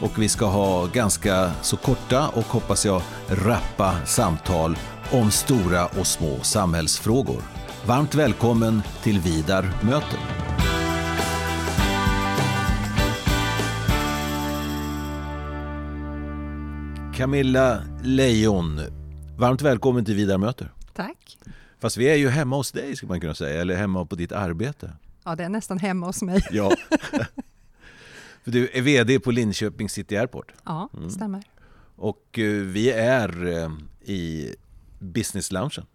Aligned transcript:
och 0.00 0.22
vi 0.22 0.28
ska 0.28 0.46
ha 0.46 0.86
ganska 0.86 1.50
så 1.62 1.76
korta 1.76 2.28
och 2.28 2.44
hoppas 2.44 2.86
jag 2.86 3.02
rappa 3.28 4.06
samtal 4.06 4.76
om 5.12 5.30
stora 5.30 5.86
och 5.86 6.06
små 6.06 6.40
samhällsfrågor. 6.42 7.42
Varmt 7.86 8.14
välkommen 8.14 8.82
till 9.02 9.20
Vidar 9.20 9.72
möter. 9.82 10.18
Camilla 17.16 17.82
Lejon, 18.02 18.80
varmt 19.38 19.62
välkommen 19.62 20.04
till 20.04 20.14
Vidar 20.14 20.38
möter. 20.38 20.72
Tack. 20.94 21.38
Fast 21.80 21.96
vi 21.96 22.08
är 22.08 22.16
ju 22.16 22.28
hemma 22.28 22.56
hos 22.56 22.72
dig 22.72 22.96
skulle 22.96 23.08
man 23.08 23.20
kunna 23.20 23.34
säga, 23.34 23.60
eller 23.60 23.76
hemma 23.76 24.04
på 24.04 24.14
ditt 24.16 24.32
arbete. 24.32 24.92
Ja, 25.24 25.36
det 25.36 25.44
är 25.44 25.48
nästan 25.48 25.78
hemma 25.78 26.06
hos 26.06 26.22
mig. 26.22 26.46
Ja. 26.50 26.72
För 28.44 28.50
du 28.50 28.68
är 28.72 28.82
VD 28.82 29.20
på 29.20 29.30
Linköping 29.30 29.88
City 29.88 30.16
Airport. 30.16 30.52
Ja, 30.64 30.88
det 30.92 30.98
Mm. 30.98 31.10
stämmer. 31.10 31.42
Och 31.96 32.38
eh, 32.38 32.50
vi 32.62 32.90
är 32.90 33.46
eh, 33.46 33.70
i 34.10 34.54
business 34.98 35.52
loungen. 35.52 35.86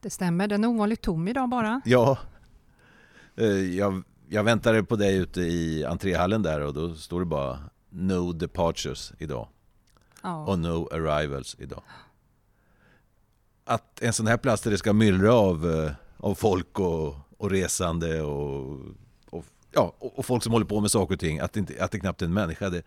Det 0.00 0.10
stämmer. 0.10 0.48
Den 0.48 0.64
är 0.64 0.68
ovanligt 0.68 1.00
tom 1.02 1.28
idag 1.28 1.48
bara. 1.48 1.80
Ja. 1.84 2.18
Eh, 3.36 3.46
Jag, 3.76 4.02
jag 4.28 4.44
väntade 4.44 4.82
på 4.84 4.96
dig 4.96 5.16
ute 5.16 5.40
i 5.40 5.84
entréhallen 5.84 6.42
där 6.42 6.60
och 6.60 6.74
då 6.74 6.94
står 6.94 7.20
det 7.20 7.26
bara 7.26 7.58
No 7.90 8.32
departures 8.32 9.12
idag 9.18 9.48
Ja. 10.22 10.46
och 10.46 10.58
No 10.58 10.88
arrivals 10.92 11.56
idag. 11.58 11.82
Att 13.64 14.02
en 14.02 14.12
sån 14.12 14.26
här 14.26 14.36
plats 14.36 14.62
där 14.62 14.70
det 14.70 14.78
ska 14.78 14.92
myllra 14.92 15.34
av, 15.34 15.90
av 16.16 16.34
folk 16.34 16.78
och, 16.80 17.14
och 17.38 17.50
resande 17.50 18.22
och, 18.22 18.78
ja, 19.72 19.94
och 19.98 20.26
folk 20.26 20.42
som 20.42 20.52
håller 20.52 20.66
på 20.66 20.80
med 20.80 20.90
saker 20.90 21.14
och 21.14 21.20
ting, 21.20 21.38
att 21.40 21.52
det, 21.52 21.60
inte, 21.60 21.84
att 21.84 21.90
det 21.90 22.00
knappt 22.00 22.22
är 22.22 22.26
en 22.26 22.34
människa, 22.34 22.70
det, 22.70 22.82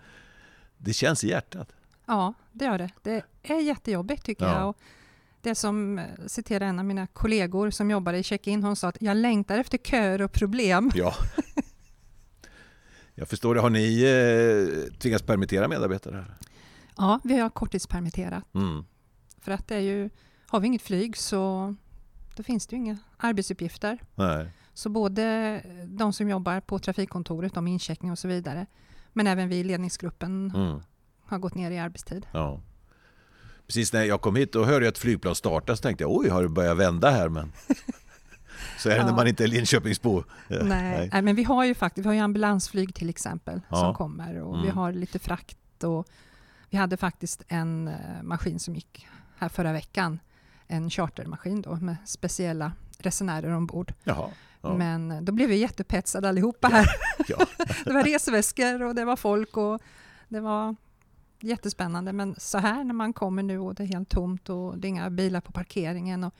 det 0.78 0.94
känns 0.94 1.24
i 1.24 1.30
hjärtat. 1.30 1.72
ja, 2.06 2.34
det 2.52 2.66
gör 2.66 2.78
det. 2.78 2.90
Det 3.04 3.24
är 3.44 3.60
jättejobbigt 3.62 4.26
tycker 4.26 4.46
Ja. 4.46 4.60
jag. 4.60 4.70
Och 4.70 4.78
det 5.42 5.56
som 5.56 6.00
eh, 6.00 6.06
citerar 6.28 6.66
en 6.66 6.80
av 6.80 6.86
mina 6.86 7.08
kollegor 7.08 7.70
som 7.70 7.92
jobbar 7.92 8.14
i 8.14 8.24
check-in, 8.24 8.64
hon 8.64 8.76
sa 8.76 8.88
att 8.88 9.02
jag 9.02 9.18
längtar 9.18 9.58
efter 9.60 9.78
köer 9.78 10.22
och 10.22 10.32
problem. 10.32 10.92
Ja. 10.96 11.14
Jag 13.18 13.28
förstår 13.28 13.56
det. 13.56 13.62
Har 13.62 13.70
ni 13.70 14.04
eh, 14.04 14.94
tvingats 15.00 15.24
permittera 15.24 15.68
medarbetare? 15.68 16.16
Här? 16.16 16.36
Ja, 16.98 17.20
vi 17.24 17.38
har 17.40 17.50
korttidspermitterat. 17.50 18.44
Mm. 18.56 18.86
För 19.42 19.52
att 19.52 19.68
det 19.68 19.76
är 19.76 19.80
ju, 19.80 20.10
har 20.48 20.60
vi 20.60 20.68
inget 20.68 20.82
flyg 20.82 21.18
så 21.18 21.76
då 22.36 22.44
finns 22.44 22.68
det 22.68 22.76
ju 22.76 22.82
inga 22.82 22.98
arbetsuppgifter. 23.18 23.98
Nej. 24.16 24.48
Så 24.78 24.90
både 24.90 25.62
de 25.88 26.14
som 26.14 26.30
jobbar 26.30 26.60
på 26.60 26.80
trafikkontoret, 26.80 27.58
om 27.58 27.68
incheckning 27.68 28.12
och 28.12 28.20
så 28.20 28.28
vidare, 28.28 28.66
men 29.14 29.28
även 29.28 29.50
vi 29.50 29.56
i 29.56 29.64
ledningsgruppen 29.64 30.52
Mm. 30.56 30.80
har 31.26 31.38
gått 31.40 31.56
ner 31.56 31.72
i 31.72 31.78
arbetstid. 31.80 32.26
Ja. 32.34 32.62
Precis 33.68 33.94
när 33.94 34.04
jag 34.04 34.22
kom 34.22 34.36
hit 34.36 34.56
och 34.56 34.66
hörde 34.66 34.86
jag 34.86 34.92
ett 34.92 34.98
flygplan 34.98 35.36
starta 35.36 35.76
så 35.76 35.82
tänkte 35.82 36.04
jag 36.04 36.12
oj, 36.16 36.30
har 36.30 36.44
det 36.44 36.50
börjat 36.50 36.78
vända 36.78 37.10
här? 37.10 37.30
Men 37.30 37.52
så 38.80 38.90
är 38.90 38.96
det 38.98 39.02
när 39.04 39.10
Ja. 39.10 39.16
man 39.16 39.28
inte 39.28 39.44
är 39.44 39.48
Linköpingsbo. 39.48 40.24
Nej, 40.50 41.10
nej, 41.14 41.22
men 41.22 41.36
vi 41.36 41.44
har 41.44 41.66
ju 41.66 41.76
faktiskt 41.76 42.06
vi 42.08 42.18
har 42.18 42.24
ambulansflyg 42.24 42.96
till 42.96 43.10
exempel 43.10 43.62
Ja. 43.70 43.76
som 43.78 43.94
kommer 43.94 44.36
och 44.42 44.56
vi 44.56 44.64
Mm. 44.64 44.78
har 44.78 44.92
lite 44.92 45.20
frakt 45.20 45.84
och 45.84 46.08
vi 46.70 46.78
hade 46.78 46.98
faktiskt 46.98 47.44
en 47.48 47.88
eh, 47.88 47.94
maskin 48.24 48.60
som 48.60 48.76
gick 48.76 49.08
här 49.38 49.50
förra 49.50 49.72
veckan. 49.74 50.20
En 50.68 50.90
chartermaskin 50.90 51.62
då 51.62 51.76
med 51.76 51.96
speciella 52.06 52.72
resenärer 53.00 53.52
ombord. 53.52 53.94
Jaha. 54.04 54.30
Ja. 54.66 54.78
Men 54.78 55.26
då 55.26 55.32
blev 55.32 55.50
vi 55.50 55.56
jättepetsade 55.58 56.30
allihopa 56.30 56.68
här. 56.68 56.88
Ja. 57.28 57.38
det 57.86 57.94
var 57.94 58.04
resväskor 58.04 58.84
och 58.84 58.96
det 58.96 59.06
var 59.06 59.16
folk 59.16 59.58
och 59.58 59.82
det 60.28 60.40
var 60.40 60.76
jättespännande. 61.40 62.14
Men 62.14 62.36
så 62.38 62.58
här 62.58 62.84
när 62.84 62.94
man 62.94 63.14
kommer 63.14 63.44
nu 63.44 63.60
och 63.60 63.76
det 63.76 63.84
är 63.84 63.88
helt 63.88 64.10
tomt 64.10 64.50
och 64.50 64.78
det 64.78 64.88
är 64.88 64.90
inga 64.90 65.10
bilar 65.10 65.42
på 65.42 65.52
parkeringen. 65.52 66.24
Och, 66.24 66.34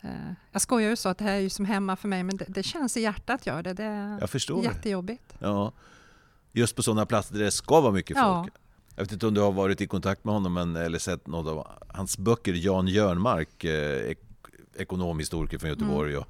eh, 0.00 0.10
jag 0.52 0.62
skojar 0.62 0.90
ju 0.90 0.96
så 0.96 1.08
att 1.08 1.18
det 1.18 1.24
här 1.24 1.32
är 1.32 1.40
ju 1.40 1.50
som 1.50 1.64
hemma 1.64 1.96
för 1.96 2.08
mig 2.08 2.22
men 2.22 2.36
det, 2.36 2.44
det 2.48 2.62
känns 2.62 2.96
i 2.96 3.00
hjärtat 3.00 3.46
gör 3.46 3.62
det. 3.62 3.72
Det 3.72 3.84
är 3.84 4.20
Jag 4.20 4.30
förstår 4.30 4.64
jättejobbigt. 4.64 5.34
Ja. 5.38 5.72
Just 6.52 6.76
på 6.76 6.82
sådana 6.82 7.06
platser 7.06 7.34
där 7.34 7.44
det 7.44 7.50
ska 7.50 7.80
vara 7.80 7.92
mycket 7.92 8.16
Ja. 8.16 8.42
folk. 8.42 8.54
Jag 8.96 9.02
vet 9.04 9.12
inte 9.12 9.26
om 9.26 9.34
du 9.34 9.40
har 9.40 9.52
varit 9.52 9.80
i 9.80 9.86
kontakt 9.86 10.24
med 10.24 10.34
honom 10.34 10.52
men, 10.54 10.76
eller 10.76 10.98
sett 10.98 11.26
något 11.26 11.46
av 11.52 11.66
hans 11.88 12.18
böcker. 12.18 12.52
Jan 12.52 12.88
Jörnmark, 12.88 13.64
eh, 13.64 14.10
ek 14.10 14.18
ekonomhistoriker 14.76 15.58
från 15.58 15.70
Göteborg. 15.70 16.16
Och, 16.16 16.22
eh, 16.22 16.28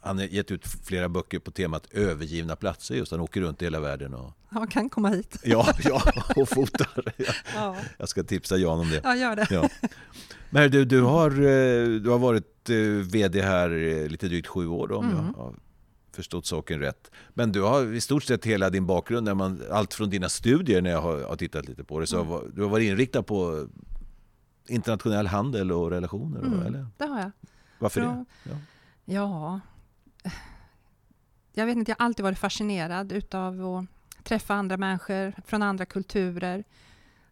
han 0.00 0.18
har 0.18 0.24
gett 0.24 0.50
ut 0.50 0.66
flera 0.84 1.08
böcker 1.08 1.38
på 1.38 1.50
temat 1.50 1.86
övergivna 1.90 2.56
platser. 2.56 2.94
Just 2.94 3.10
Han 3.12 3.20
åker 3.20 3.40
runt 3.40 3.62
i 3.62 3.64
hela 3.64 3.80
världen 3.80 4.14
och, 4.14 4.32
Ja, 4.54 4.66
kan 4.70 4.88
komma 4.90 5.08
hit. 5.08 5.36
ja, 5.44 5.74
ja, 5.84 6.02
och 6.36 6.48
fotar. 6.48 7.14
Ja, 7.54 7.76
Jag 7.98 8.08
ska 8.08 8.22
tipsa 8.24 8.56
Jan 8.56 8.80
om 8.80 8.90
det. 8.90 9.00
ja 9.04 9.16
gör 9.16 9.36
det. 9.36 9.46
Ja. 9.50 9.68
Men 10.50 10.70
du, 10.70 10.84
du, 10.84 11.00
har, 11.00 11.30
eh, 11.30 11.86
du 12.00 12.10
har 12.10 12.18
varit 12.18 12.70
eh, 12.70 12.76
VD 13.12 13.42
här 13.42 13.70
eh, 13.70 14.08
lite 14.08 14.28
drygt 14.28 14.48
sju 14.48 14.66
år 14.66 14.88
då, 14.88 14.96
om 14.96 15.04
Mm. 15.10 15.16
jag 15.16 15.42
har 15.42 15.54
förstått 16.12 16.46
saken 16.46 16.80
rätt. 16.80 17.10
Men 17.34 17.52
du 17.52 17.62
har 17.62 17.92
i 17.94 18.00
stort 18.00 18.22
sett 18.24 18.44
hela 18.46 18.70
din 18.70 18.86
bakgrund, 18.86 19.24
när 19.24 19.34
man, 19.34 19.62
allt 19.70 19.94
från 19.94 20.10
dina 20.10 20.28
studier 20.28 20.82
när 20.82 20.90
jag 20.90 21.00
har, 21.02 21.36
tittat 21.36 21.68
lite 21.68 21.84
på 21.84 22.00
det, 22.00 22.06
så 22.06 22.20
Mm. 22.20 22.52
du 22.54 22.62
har 22.62 22.68
varit 22.68 22.84
inriktad 22.90 23.22
på 23.22 23.68
internationell 24.68 25.26
handel 25.26 25.72
och 25.72 25.90
relationer? 25.90 26.40
Mm, 26.40 26.62
Eller? 26.66 26.86
det 26.96 27.04
har 27.04 27.18
jag. 27.20 27.30
Varför 27.78 28.00
det? 28.00 28.06
Från- 28.06 28.26
Ja. 28.42 28.50
Ja, 29.14 29.60
jag 31.52 31.66
vet 31.66 31.76
inte, 31.76 31.90
jag 31.90 31.96
har 31.98 32.04
alltid 32.06 32.22
varit 32.24 32.38
fascinerad 32.38 33.12
utav 33.12 33.66
att 33.66 34.24
träffa 34.24 34.54
andra 34.54 34.76
människor 34.76 35.34
från 35.46 35.62
andra 35.62 35.84
kulturer, 35.86 36.64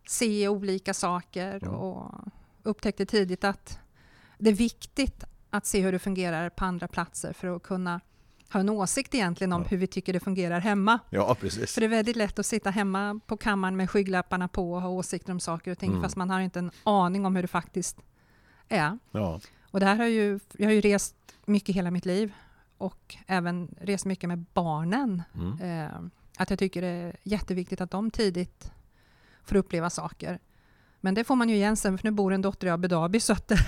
se 0.08 0.48
olika 0.48 0.94
saker 0.94 1.58
Ja. 1.62 1.68
och 1.68 2.14
upptäckte 2.62 3.06
tidigt 3.06 3.44
att 3.44 3.78
det 4.38 4.50
är 4.50 4.54
viktigt 4.54 5.24
att 5.50 5.66
se 5.66 5.80
hur 5.80 5.92
det 5.92 5.98
fungerar 5.98 6.50
på 6.50 6.64
andra 6.64 6.88
platser 6.88 7.32
för 7.32 7.56
att 7.56 7.62
kunna 7.62 8.00
ha 8.52 8.60
en 8.60 8.68
åsikt 8.68 9.14
egentligen 9.14 9.52
om 9.52 9.62
Ja. 9.62 9.68
hur 9.68 9.76
vi 9.76 9.86
tycker 9.86 10.12
det 10.12 10.20
fungerar 10.20 10.60
hemma. 10.60 10.98
ja, 11.10 11.36
precis. 11.40 11.74
För 11.74 11.80
det 11.80 11.86
är 11.86 11.88
väldigt 11.88 12.16
lätt 12.16 12.38
att 12.38 12.46
sitta 12.46 12.70
hemma 12.70 13.20
på 13.26 13.36
kammaren 13.36 13.76
med 13.76 13.90
skygglapparna 13.90 14.48
på 14.48 14.72
och 14.72 14.82
ha 14.82 14.88
åsikter 14.88 15.32
om 15.32 15.40
saker 15.40 15.70
och 15.70 15.78
ting 15.78 15.90
Mm. 15.90 16.02
fast 16.02 16.16
man 16.16 16.30
har 16.30 16.40
inte 16.40 16.58
en 16.58 16.70
aning 16.84 17.26
om 17.26 17.34
hur 17.36 17.42
det 17.42 17.48
faktiskt 17.48 17.98
är. 18.68 18.98
Ja. 19.10 19.40
Och 19.70 19.80
det 19.80 19.86
här 19.86 19.96
har 19.96 20.06
ju, 20.06 20.40
jag 20.58 20.66
har 20.66 20.72
ju 20.72 20.80
rest 20.80 21.14
mycket 21.46 21.74
hela 21.76 21.90
mitt 21.90 22.06
liv 22.06 22.32
och 22.78 23.16
även 23.26 23.74
rest 23.80 24.04
mycket 24.06 24.28
med 24.28 24.44
barnen. 24.54 25.22
Mm. 25.34 25.60
Eh, 25.60 26.00
att 26.36 26.50
jag 26.50 26.58
tycker 26.58 26.82
det 26.82 26.88
är 26.88 27.16
jätteviktigt 27.22 27.80
att 27.80 27.90
de 27.90 28.10
tidigt 28.10 28.70
får 29.44 29.56
uppleva 29.56 29.90
saker. 29.90 30.38
Men 31.00 31.14
det 31.14 31.24
får 31.24 31.36
man 31.36 31.48
ju 31.48 31.54
igen 31.54 31.76
sen, 31.76 31.98
för 31.98 32.04
nu 32.06 32.10
bor 32.10 32.32
en 32.32 32.42
dotter 32.42 32.66
i 32.66 32.70
Abu 32.70 32.88
Dhabi. 32.88 33.20
Så 33.20 33.32
att, 33.32 33.52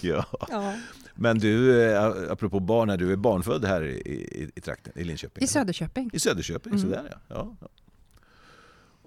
Ja. 0.00 0.24
ja. 0.48 0.74
Men 1.14 1.38
du, 1.38 1.82
eh, 1.92 2.04
apropå 2.32 2.60
barn, 2.60 2.98
du 2.98 3.12
är 3.12 3.16
barnfödd 3.16 3.64
här 3.64 3.82
i, 3.84 3.90
i, 3.98 4.50
i 4.54 4.60
trakten, 4.60 4.92
i 4.96 5.04
Linköping? 5.04 5.42
I 5.42 5.44
eller? 5.44 5.52
Söderköping. 5.52 6.10
I 6.12 6.18
Söderköping, 6.20 6.72
Mm. 6.72 6.82
sådär 6.82 7.16
ja. 7.28 7.56
ja. 7.60 7.68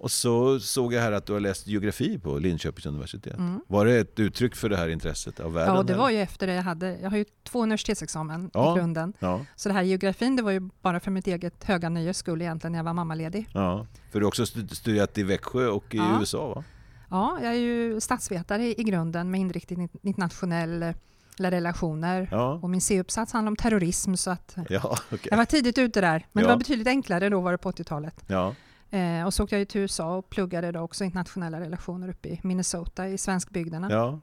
Och 0.02 0.10
så 0.10 0.60
såg 0.60 0.92
jag 0.94 1.00
här 1.02 1.12
att 1.12 1.26
du 1.26 1.32
har 1.32 1.40
läst 1.40 1.66
geografi 1.66 2.18
på 2.18 2.38
Linköpings 2.38 2.86
universitet. 2.86 3.36
Mm. 3.38 3.60
Var 3.68 3.84
det 3.86 3.96
ett 3.98 4.18
uttryck 4.20 4.56
för 4.56 4.68
det 4.68 4.76
här 4.76 4.88
intresset 4.88 5.40
av 5.40 5.52
världen? 5.52 5.74
Ja, 5.74 5.82
det 5.82 5.94
var 5.94 6.10
ju 6.10 6.18
efter 6.20 6.46
det 6.46 6.54
jag 6.54 6.62
hade. 6.62 6.98
Jag 7.02 7.10
har 7.10 7.16
ju 7.16 7.24
två 7.44 7.62
universitetsexamen 7.62 8.50
Ja. 8.54 8.74
i 8.74 8.78
grunden. 8.78 9.12
Ja, 9.18 9.40
Så 9.56 9.68
det 9.68 9.72
här 9.72 9.82
geografin, 9.82 10.36
det 10.36 10.42
var 10.42 10.50
ju 10.50 10.60
bara 10.82 11.00
för 11.00 11.10
mitt 11.10 11.26
eget 11.26 11.64
höga 11.64 11.88
nöjes 11.88 12.16
skull 12.18 12.42
egentligen 12.42 12.72
när 12.72 12.78
jag 12.78 12.84
var 12.84 12.92
mammaledig. 12.94 13.48
ja. 13.54 13.86
För 14.12 14.20
du 14.20 14.24
har 14.24 14.28
också 14.28 14.42
stu- 14.44 14.74
studerat 14.74 15.18
i 15.18 15.22
Växjö 15.22 15.66
och 15.68 15.94
i 15.94 15.98
Ja. 15.98 16.16
USA 16.20 16.54
va? 16.54 16.64
Ja, 17.10 17.38
jag 17.42 17.52
är 17.52 17.58
ju 17.58 18.00
statsvetare 18.00 18.80
i 18.80 18.82
grunden 18.84 19.30
med 19.30 19.40
inriktning 19.40 19.88
internationella 20.02 20.94
relationer. 21.38 22.28
Ja, 22.30 22.52
Och 22.62 22.70
min 22.70 22.80
C-uppsats 22.80 23.32
handlar 23.32 23.50
om 23.50 23.56
terrorism 23.56 24.14
så 24.14 24.30
att 24.30 24.56
ja 24.68 24.98
okej. 25.12 25.28
jag 25.30 25.36
var 25.36 25.44
tidigt 25.44 25.78
ute 25.78 26.00
där. 26.00 26.26
Men 26.32 26.42
Ja. 26.42 26.48
det 26.48 26.54
var 26.54 26.58
betydligt 26.58 26.86
enklare 26.88 27.28
då 27.28 27.40
var 27.40 27.52
det 27.52 27.58
på 27.58 27.68
80-talet. 27.72 28.14
Ja. 28.26 28.54
Eh, 28.90 29.26
och 29.26 29.34
så 29.34 29.44
åkte 29.44 29.58
jag 29.58 29.68
till 29.68 29.80
USA 29.80 30.16
och 30.16 30.30
pluggade 30.30 30.72
då 30.72 30.80
också 30.80 31.04
internationella 31.04 31.60
relationer 31.60 32.08
uppe 32.08 32.28
i 32.28 32.40
Minnesota 32.42 33.08
i 33.08 33.18
svenskbygderna. 33.18 33.88
ja. 33.90 34.20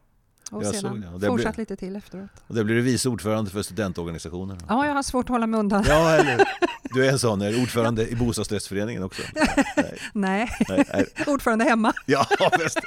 Och 0.52 0.64
Jag 0.64 0.76
sedan 0.76 1.02
såg 1.12 1.22
det. 1.22 1.28
Fortsatt 1.28 1.56
blir- 1.56 1.62
lite 1.62 1.76
till 1.76 1.96
efteråt. 1.96 2.30
Och 2.48 2.56
där 2.56 2.64
blir 2.64 2.76
du 2.76 2.82
vice 2.82 3.10
ordförande 3.10 3.52
för 3.52 3.62
studentorganisationerna. 3.62 4.60
Ja, 4.70 4.86
jag 4.86 4.94
har 4.94 5.04
svårt 5.04 5.26
att 5.26 5.30
hålla 5.30 5.48
mig 5.48 5.60
undan. 5.60 5.84
Ja, 5.88 6.12
eller 6.12 6.44
Du 6.94 7.06
är 7.06 7.12
en 7.12 7.20
sån, 7.20 7.42
är 7.42 7.62
ordförande 7.62 8.08
i 8.10 8.16
bostadsrättsföreningen 8.16 9.04
också. 9.04 9.22
Nej, 10.14 10.50
Nej, 10.70 10.86
nej, 10.94 11.06
ordförande 11.28 11.66
hemma. 11.66 11.94
Ja, 12.06 12.26
visst. 12.60 12.80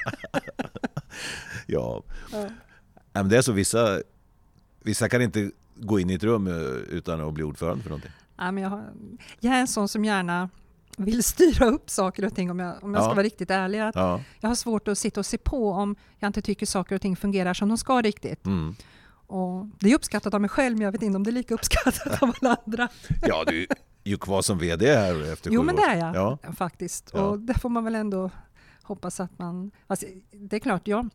ja. 1.66 2.02
Ja. 2.32 2.48
Men 3.12 3.28
det 3.28 3.36
är 3.38 3.42
så 3.42 3.52
vissa, 3.52 4.00
vissa 4.82 5.08
kan 5.08 5.22
inte 5.22 5.50
gå 5.76 6.00
in 6.00 6.10
i 6.10 6.14
ett 6.14 6.22
rum 6.24 6.46
eh, 6.46 6.54
utan 6.96 7.20
att 7.20 7.34
bli 7.34 7.42
ordförande 7.44 7.82
för 7.82 7.90
någonting. 7.90 8.10
Ja, 8.36 8.50
men 8.52 8.62
jag, 8.62 8.70
har, 8.70 8.84
jag 9.40 9.54
är 9.54 9.60
en 9.60 9.66
sån 9.68 9.88
som 9.88 10.04
gärna 10.04 10.48
vill 10.96 11.22
styra 11.24 11.66
upp 11.66 11.90
saker 11.90 12.24
och 12.24 12.34
ting 12.34 12.50
om 12.50 12.58
jag, 12.58 12.84
om 12.84 12.94
jag 12.94 13.00
Ja. 13.00 13.04
ska 13.04 13.14
vara 13.14 13.22
riktigt 13.22 13.50
ärlig. 13.50 13.78
Att 13.80 13.94
Ja. 13.94 14.20
jag 14.40 14.48
har 14.50 14.54
svårt 14.54 14.88
att 14.88 14.98
sitta 14.98 15.20
och 15.20 15.26
se 15.26 15.38
på 15.38 15.70
om 15.70 15.96
jag 16.18 16.28
inte 16.28 16.42
tycker 16.42 16.66
saker 16.66 16.94
och 16.94 17.00
ting 17.02 17.16
fungerar 17.16 17.54
som 17.54 17.68
de 17.68 17.78
ska 17.78 18.02
riktigt. 18.02 18.46
Mm. 18.46 18.74
Och 19.26 19.66
det 19.80 19.90
är 19.90 19.94
uppskattat 19.94 20.34
av 20.34 20.40
mig 20.40 20.50
själv 20.50 20.76
men 20.76 20.84
jag 20.84 20.92
vet 20.92 21.02
inte 21.02 21.16
om 21.16 21.22
det 21.24 21.30
är 21.30 21.32
lika 21.32 21.54
uppskattat 21.54 22.22
av 22.22 22.32
alla 22.40 22.56
andra. 22.66 22.88
ja, 23.22 23.44
du 23.46 23.60
är 24.04 24.10
ju 24.10 24.16
kvar 24.18 24.42
som 24.42 24.58
VD 24.58 24.94
här 24.96 25.32
efter 25.32 25.50
Jo 25.50 25.62
men 25.62 25.76
det 25.76 25.82
är 25.82 25.96
jag 25.96 26.16
Ja. 26.16 26.38
faktiskt. 26.56 27.10
Och 27.10 27.38
det 27.38 27.54
får 27.54 27.68
man 27.68 27.84
väl 27.84 27.94
ändå 27.94 28.30
hoppas 28.82 29.20
att 29.20 29.38
man... 29.38 29.70
Alltså, 29.86 30.06
det 30.32 30.56
är 30.56 30.60
klart, 30.60 30.88
jag, 30.88 31.08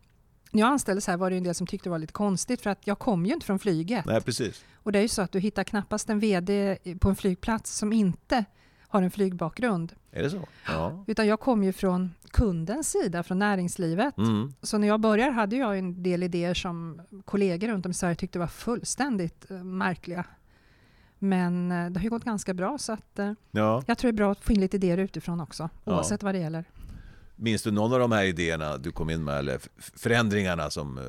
när 0.51 0.61
jag 0.61 0.69
anställdes 0.69 1.07
här 1.07 1.17
var 1.17 1.29
det 1.29 1.37
en 1.37 1.43
del 1.43 1.55
som 1.55 1.67
tyckte 1.67 1.85
det 1.85 1.91
var 1.91 1.99
lite 1.99 2.13
konstigt 2.13 2.61
för 2.61 2.69
att 2.69 2.87
jag 2.87 2.99
kom 2.99 3.25
ju 3.25 3.33
inte 3.33 3.45
från 3.45 3.59
flyget. 3.59 4.05
Nej, 4.05 4.21
precis. 4.21 4.63
Och 4.83 4.91
det 4.91 4.99
är 4.99 5.03
ju 5.03 5.07
så 5.07 5.21
att 5.21 5.31
du 5.31 5.39
hittar 5.39 5.63
knappast 5.63 6.09
en 6.09 6.19
VD 6.19 6.77
på 6.99 7.09
en 7.09 7.15
flygplats 7.15 7.77
som 7.77 7.93
inte 7.93 8.45
har 8.95 9.01
en 9.01 9.11
flygbakgrund. 9.11 9.93
Är 10.11 10.23
det 10.23 10.29
så? 10.29 10.47
Ja. 10.67 11.03
Utan 11.07 11.27
jag 11.27 11.39
kom 11.39 11.63
ju 11.63 11.73
från 11.73 12.11
kundens 12.31 12.91
sida, 12.91 13.23
från 13.23 13.39
näringslivet. 13.39 14.17
Mm. 14.17 14.53
Så 14.61 14.77
när 14.77 14.87
jag 14.87 14.99
började 14.99 15.31
hade 15.31 15.55
jag 15.55 15.77
en 15.77 16.03
del 16.03 16.23
idéer 16.23 16.53
som 16.53 17.01
kollegor 17.25 17.67
runt 17.67 17.85
om 17.85 17.91
i 17.91 17.93
Sverige 17.93 18.15
tyckte 18.15 18.39
var 18.39 18.47
fullständigt 18.47 19.51
eh, 19.51 19.63
märkliga. 19.63 20.25
Men 21.19 21.71
eh, 21.71 21.89
det 21.91 21.99
har 21.99 22.03
ju 22.03 22.09
gått 22.09 22.23
ganska 22.23 22.53
bra 22.53 22.77
så 22.77 22.93
att 22.93 23.19
eh, 23.19 23.31
ja. 23.51 23.83
jag 23.87 23.97
tror 23.97 24.11
det 24.11 24.15
är 24.15 24.17
bra 24.17 24.31
att 24.31 24.43
få 24.43 24.53
in 24.53 24.59
lite 24.59 24.77
idéer 24.77 24.97
utifrån 24.97 25.41
också, 25.41 25.69
Ja. 25.83 25.93
oavsett 25.95 26.23
vad 26.23 26.35
det 26.35 26.39
gäller. 26.39 26.65
Minns 27.35 27.63
du 27.63 27.71
någon 27.71 27.93
av 27.93 27.99
de 27.99 28.11
här 28.11 28.23
idéerna 28.23 28.77
du 28.77 28.91
kom 28.91 29.09
in 29.09 29.23
med, 29.23 29.37
eller 29.39 29.59
förändringarna 29.77 30.69
som... 30.69 30.99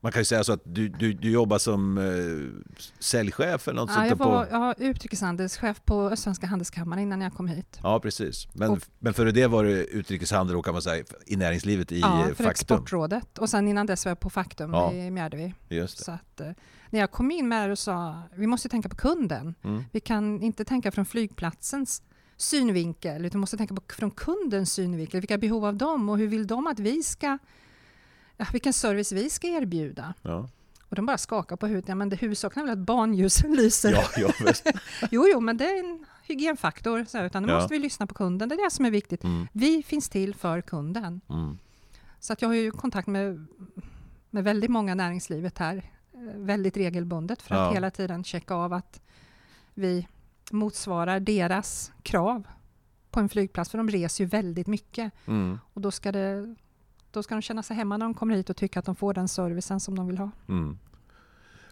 Man 0.00 0.12
kan 0.12 0.20
ju 0.20 0.24
säga 0.24 0.44
så 0.44 0.52
att 0.52 0.60
du, 0.64 0.88
du, 0.88 1.12
du 1.12 1.30
jobbar 1.30 1.58
som 1.58 1.98
eh, 1.98 2.84
säljchef 2.98 3.68
eller 3.68 3.80
något 3.80 3.90
Ja, 3.90 3.94
sånt 3.94 4.08
jag 4.08 4.16
var 4.16 4.44
på... 4.46 4.52
jag 4.52 4.60
var 4.60 4.74
utrikeshandelschef 4.78 5.80
på 5.84 6.02
Östsvenska 6.10 6.46
handelskammaren 6.46 7.02
innan 7.02 7.20
jag 7.20 7.34
kom 7.34 7.48
hit. 7.48 7.78
Ja, 7.82 8.00
precis. 8.00 8.48
Men, 8.52 8.70
Och- 8.70 8.78
men 8.98 9.14
före 9.14 9.30
det 9.32 9.46
var 9.46 9.64
det 9.64 9.84
utrikeshandel 9.84 10.56
och 10.56 10.64
kan 10.64 10.74
man 10.74 10.82
säga 10.82 11.04
i 11.26 11.36
näringslivet 11.36 11.92
i 11.92 12.00
ja, 12.00 12.18
eh, 12.20 12.24
för 12.26 12.28
Faktum. 12.34 12.50
Exportrådet. 12.50 13.38
Och 13.38 13.50
sen 13.50 13.68
innan 13.68 13.86
dess 13.86 14.04
var 14.04 14.10
jag 14.10 14.20
på 14.20 14.30
Faktum 14.30 14.70
Ja. 14.72 14.92
i 14.92 15.10
Mjärdevi. 15.10 15.54
Just 15.68 15.98
det. 15.98 16.04
Så 16.04 16.12
att, 16.12 16.40
eh, 16.40 16.50
när 16.90 17.00
jag 17.00 17.10
kom 17.10 17.30
in 17.30 17.48
med 17.48 17.68
det 17.68 17.72
och 17.72 17.78
sa 17.78 18.22
vi 18.34 18.46
måste 18.46 18.68
tänka 18.68 18.88
på 18.88 18.96
kunden. 18.96 19.54
Mm. 19.64 19.84
Vi 19.92 20.00
kan 20.00 20.42
inte 20.42 20.64
tänka 20.64 20.92
från 20.92 21.04
flygplatsens 21.06 22.02
synvinkel, 22.36 23.24
utan 23.24 23.38
vi 23.38 23.40
måste 23.40 23.56
tänka 23.56 23.74
på 23.74 23.82
från 23.88 24.10
kundens 24.10 24.72
synvinkel. 24.72 25.20
Vilka 25.20 25.38
behov 25.38 25.64
av 25.64 25.76
dem 25.76 26.08
och 26.08 26.18
hur 26.18 26.28
vill 26.28 26.46
de 26.46 26.66
att 26.66 26.78
vi 26.78 27.02
ska... 27.02 27.38
Ja, 28.40 28.46
vilken 28.52 28.72
service 28.72 29.12
vi 29.12 29.30
ska 29.30 29.46
erbjuda. 29.46 30.14
Ja, 30.22 30.48
Och 30.80 30.96
de 30.96 31.06
bara 31.06 31.18
skakar 31.18 31.56
på 31.56 31.66
huvudet. 31.66 31.88
Ja, 31.88 31.94
men 31.94 32.08
det 32.08 32.16
huvudsaken 32.16 32.62
är 32.62 32.66
väl 32.66 32.72
att 32.72 32.86
barnljusen 32.86 33.52
lyser. 33.56 33.92
ja, 33.92 34.04
ja. 34.16 34.52
Jo, 35.10 35.26
jo, 35.32 35.40
men 35.40 35.56
det 35.56 35.64
är 35.64 35.78
en 35.80 36.04
hygienfaktor. 36.22 37.04
Så 37.08 37.18
här, 37.18 37.24
utan 37.24 37.42
nu 37.42 37.48
Ja. 37.48 37.54
måste 37.58 37.74
vi 37.74 37.78
lyssna 37.78 38.06
på 38.06 38.14
kunden. 38.14 38.48
Det 38.48 38.54
är 38.54 38.64
det 38.64 38.70
som 38.70 38.84
är 38.84 38.90
viktigt. 38.90 39.24
Mm. 39.24 39.46
Vi 39.52 39.82
finns 39.82 40.08
till 40.08 40.34
för 40.34 40.60
kunden. 40.60 41.20
Mm. 41.28 41.58
Så 42.20 42.32
att 42.32 42.42
jag 42.42 42.48
har 42.48 42.54
ju 42.54 42.70
kontakt 42.70 43.08
med, 43.08 43.46
med 44.30 44.44
väldigt 44.44 44.70
många 44.70 44.94
näringslivet 44.94 45.58
här, 45.58 45.76
eh, 46.14 46.20
väldigt 46.36 46.76
regelbundet 46.76 47.42
för 47.42 47.54
att 47.54 47.74
hela 47.74 47.90
tiden 47.90 48.24
checka 48.24 48.54
av 48.54 48.72
att 48.72 49.00
vi 49.74 50.08
motsvarar 50.50 51.20
deras 51.20 51.92
krav 52.02 52.46
på 53.10 53.20
en 53.20 53.28
flygplats, 53.28 53.70
för 53.70 53.78
de 53.78 53.88
reser 53.90 54.24
ju 54.24 54.28
väldigt 54.28 54.66
mycket 54.66 55.12
Mm. 55.26 55.58
och 55.74 55.80
då 55.80 55.90
ska, 55.90 56.12
det, 56.12 56.54
då 57.10 57.22
ska 57.22 57.34
de 57.34 57.42
känna 57.42 57.62
sig 57.62 57.76
hemma 57.76 57.96
när 57.96 58.06
de 58.06 58.14
kommer 58.14 58.36
hit 58.36 58.50
och 58.50 58.56
tycka 58.56 58.78
att 58.78 58.84
de 58.84 58.94
får 58.94 59.14
den 59.14 59.28
servicen 59.28 59.80
som 59.80 59.96
de 59.96 60.06
vill 60.06 60.18
ha. 60.18 60.30
Mm. 60.48 60.78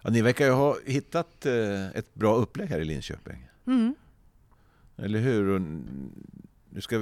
Ja, 0.02 0.10
ni 0.10 0.22
verkar 0.22 0.44
ju 0.46 0.52
ha 0.52 0.76
hittat 0.86 1.46
eh, 1.46 1.86
ett 1.86 2.14
bra 2.14 2.34
upplägg 2.34 2.68
här 2.68 2.80
i 2.80 2.84
Linköping. 2.84 3.48
Mm. 3.66 3.94
Eller 4.96 5.18
hur? 5.18 5.58
Nu 6.70 6.80
ska 6.80 6.98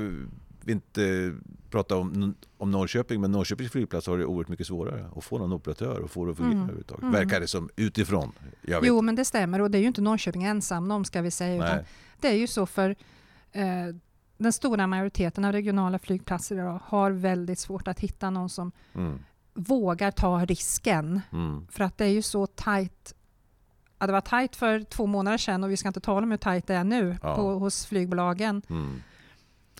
vi 0.65 0.73
inte 0.73 1.35
prata 1.71 1.97
om, 1.97 2.35
om 2.59 2.71
Norrköping, 2.71 3.21
men 3.21 3.33
Norrköpings 3.33 3.73
flygplats 3.73 4.07
har 4.07 4.19
det 4.19 4.25
oerhört 4.25 4.49
mycket 4.49 4.67
svårare 4.67 5.09
att 5.17 5.25
få 5.25 5.39
någon 5.39 5.53
operatör 5.53 6.01
och 6.01 6.11
få 6.11 6.25
det 6.25 6.31
att 6.31 6.37
fungera 6.37 6.53
Mm. 6.53 6.63
överhuvudtaget. 6.65 7.03
Mm. 7.03 7.13
Verkar 7.13 7.41
det 7.41 7.47
som 7.47 7.71
utifrån. 7.77 8.33
Jo, 8.83 9.03
men 9.03 9.15
det 9.17 9.25
stämmer 9.25 9.61
och 9.61 9.71
det 9.71 9.79
är 9.79 9.81
ju 9.81 9.87
inte 9.87 10.01
Norrköping 10.01 10.45
ensam 10.45 10.91
om 10.91 11.05
ska 11.05 11.23
vi 11.23 11.31
säga, 11.31 11.85
det 12.21 12.29
är 12.29 12.35
ju 12.37 12.47
så 12.47 12.67
för 12.67 12.97
eh, 13.53 13.65
den 14.45 14.53
stora 14.53 14.87
majoriteten 14.87 15.45
av 15.45 15.53
regionala 15.53 15.99
flygplatser 15.99 16.55
idag 16.57 16.81
har 16.85 17.11
väldigt 17.11 17.59
svårt 17.59 17.89
att 17.89 18.01
hitta 18.01 18.31
någon 18.31 18.49
som 18.49 18.73
Mm. 18.95 19.19
vågar 19.55 20.11
ta 20.11 20.45
risken. 20.45 21.21
Mm. 21.33 21.67
För 21.71 21.85
att 21.85 21.99
det 21.99 22.05
är 22.05 22.09
ju 22.09 22.23
så 22.23 22.47
tajt. 22.47 23.15
Ja, 23.99 24.07
det 24.07 24.13
var 24.13 24.21
tajt 24.21 24.57
för 24.57 24.81
två 24.83 25.07
månader 25.07 25.39
sedan 25.39 25.65
och 25.65 25.71
vi 25.71 25.77
ska 25.77 25.89
inte 25.89 26.01
tala 26.01 26.25
om 26.25 26.31
hur 26.31 26.39
tajt 26.39 26.67
det 26.67 26.75
är 26.75 26.85
nu 26.85 27.17
Ja. 27.23 27.37
på, 27.37 27.43
hos 27.59 27.87
flygbolagen. 27.87 28.63
Mm. 28.71 29.03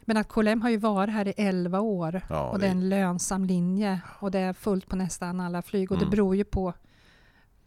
Men 0.05 0.17
att 0.17 0.29
KLM 0.29 0.63
har 0.63 0.71
ju 0.71 0.77
varit 0.77 1.13
här 1.15 1.29
i 1.29 1.35
11 1.37 1.81
år 1.81 2.23
Ja, 2.29 2.49
och 2.51 2.59
det 2.59 2.67
är 2.67 2.71
en 2.71 2.89
lönsam 2.89 3.45
linje 3.45 4.01
och 4.19 4.31
det 4.31 4.39
är 4.39 4.53
fullt 4.53 4.89
på 4.89 4.97
nästan 4.97 5.41
alla 5.41 5.63
flyg 5.63 5.91
och 5.93 5.97
Mm. 5.97 6.05
det 6.11 6.17
beror 6.17 6.37
ju 6.37 6.45
på 6.45 6.73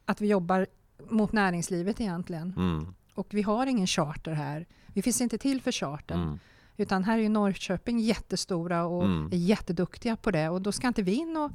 att 0.05 0.21
vi 0.21 0.27
jobbar 0.27 0.67
mot 1.09 1.31
näringslivet 1.31 2.01
egentligen. 2.01 2.53
Mm. 2.57 2.94
Och 3.13 3.27
vi 3.29 3.41
har 3.41 3.65
ingen 3.67 3.88
charter 3.88 4.31
här. 4.31 4.65
Vi 4.88 5.01
finns 5.01 5.21
inte 5.21 5.38
till 5.38 5.61
för 5.61 5.71
chartern. 5.71 6.39
Utan 6.77 7.03
här 7.03 7.18
är 7.18 7.21
ju 7.21 7.29
Norrköping 7.29 8.00
jättestora 8.00 8.85
och 8.85 9.03
Mm. 9.06 9.29
är 9.31 9.38
jätteduktiga 9.38 10.15
på 10.15 10.31
det. 10.31 10.50
Och 10.50 10.62
då 10.62 10.71
ska 10.71 10.88
inte 10.88 11.01
vi 11.01 11.13
in 11.13 11.38
och, 11.38 11.51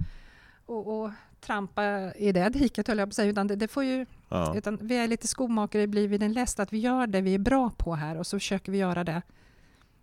och, 0.67 1.03
och 1.05 1.11
trampa 1.41 2.15
i 2.15 2.33
det 2.33 2.49
diket, 2.49 2.89
höll 2.89 2.99
jag 2.99 3.09
på 3.09 3.11
att 3.11 3.15
säga. 3.15 3.31
Utan 3.31 3.47
det, 3.47 3.57
det 3.57 3.69
får 3.69 3.85
ju, 3.85 4.07
Ja. 4.29 4.55
utan 4.57 4.79
vi 4.83 4.97
är 4.97 5.09
lite 5.09 5.27
skomakare, 5.29 5.87
blir 5.87 6.09
vi 6.09 6.19
den 6.19 6.33
läst 6.33 6.61
att 6.61 6.73
vi 6.73 6.79
gör 6.79 7.07
det 7.07 7.21
vi 7.21 7.35
är 7.35 7.39
bra 7.39 7.71
på 7.71 7.95
här 7.95 8.19
och 8.19 8.27
så 8.27 8.39
försöker 8.39 8.73
vi 8.73 8.79
göra 8.79 9.05
det 9.05 9.23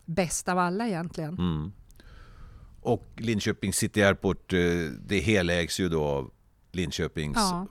bäst 0.05 0.49
av 0.49 0.57
alla 0.59 0.87
egentligen. 0.87 1.33
Mm. 1.37 1.71
Och 2.81 3.09
Linköping 3.17 3.73
City 3.73 4.03
Airport, 4.03 4.53
eh, 4.53 4.59
det 5.07 5.19
helägs 5.19 5.79
ju 5.79 5.89
då 5.89 6.03
av 6.03 6.31
Linköpings 6.71 7.37
Ja, 7.37 7.67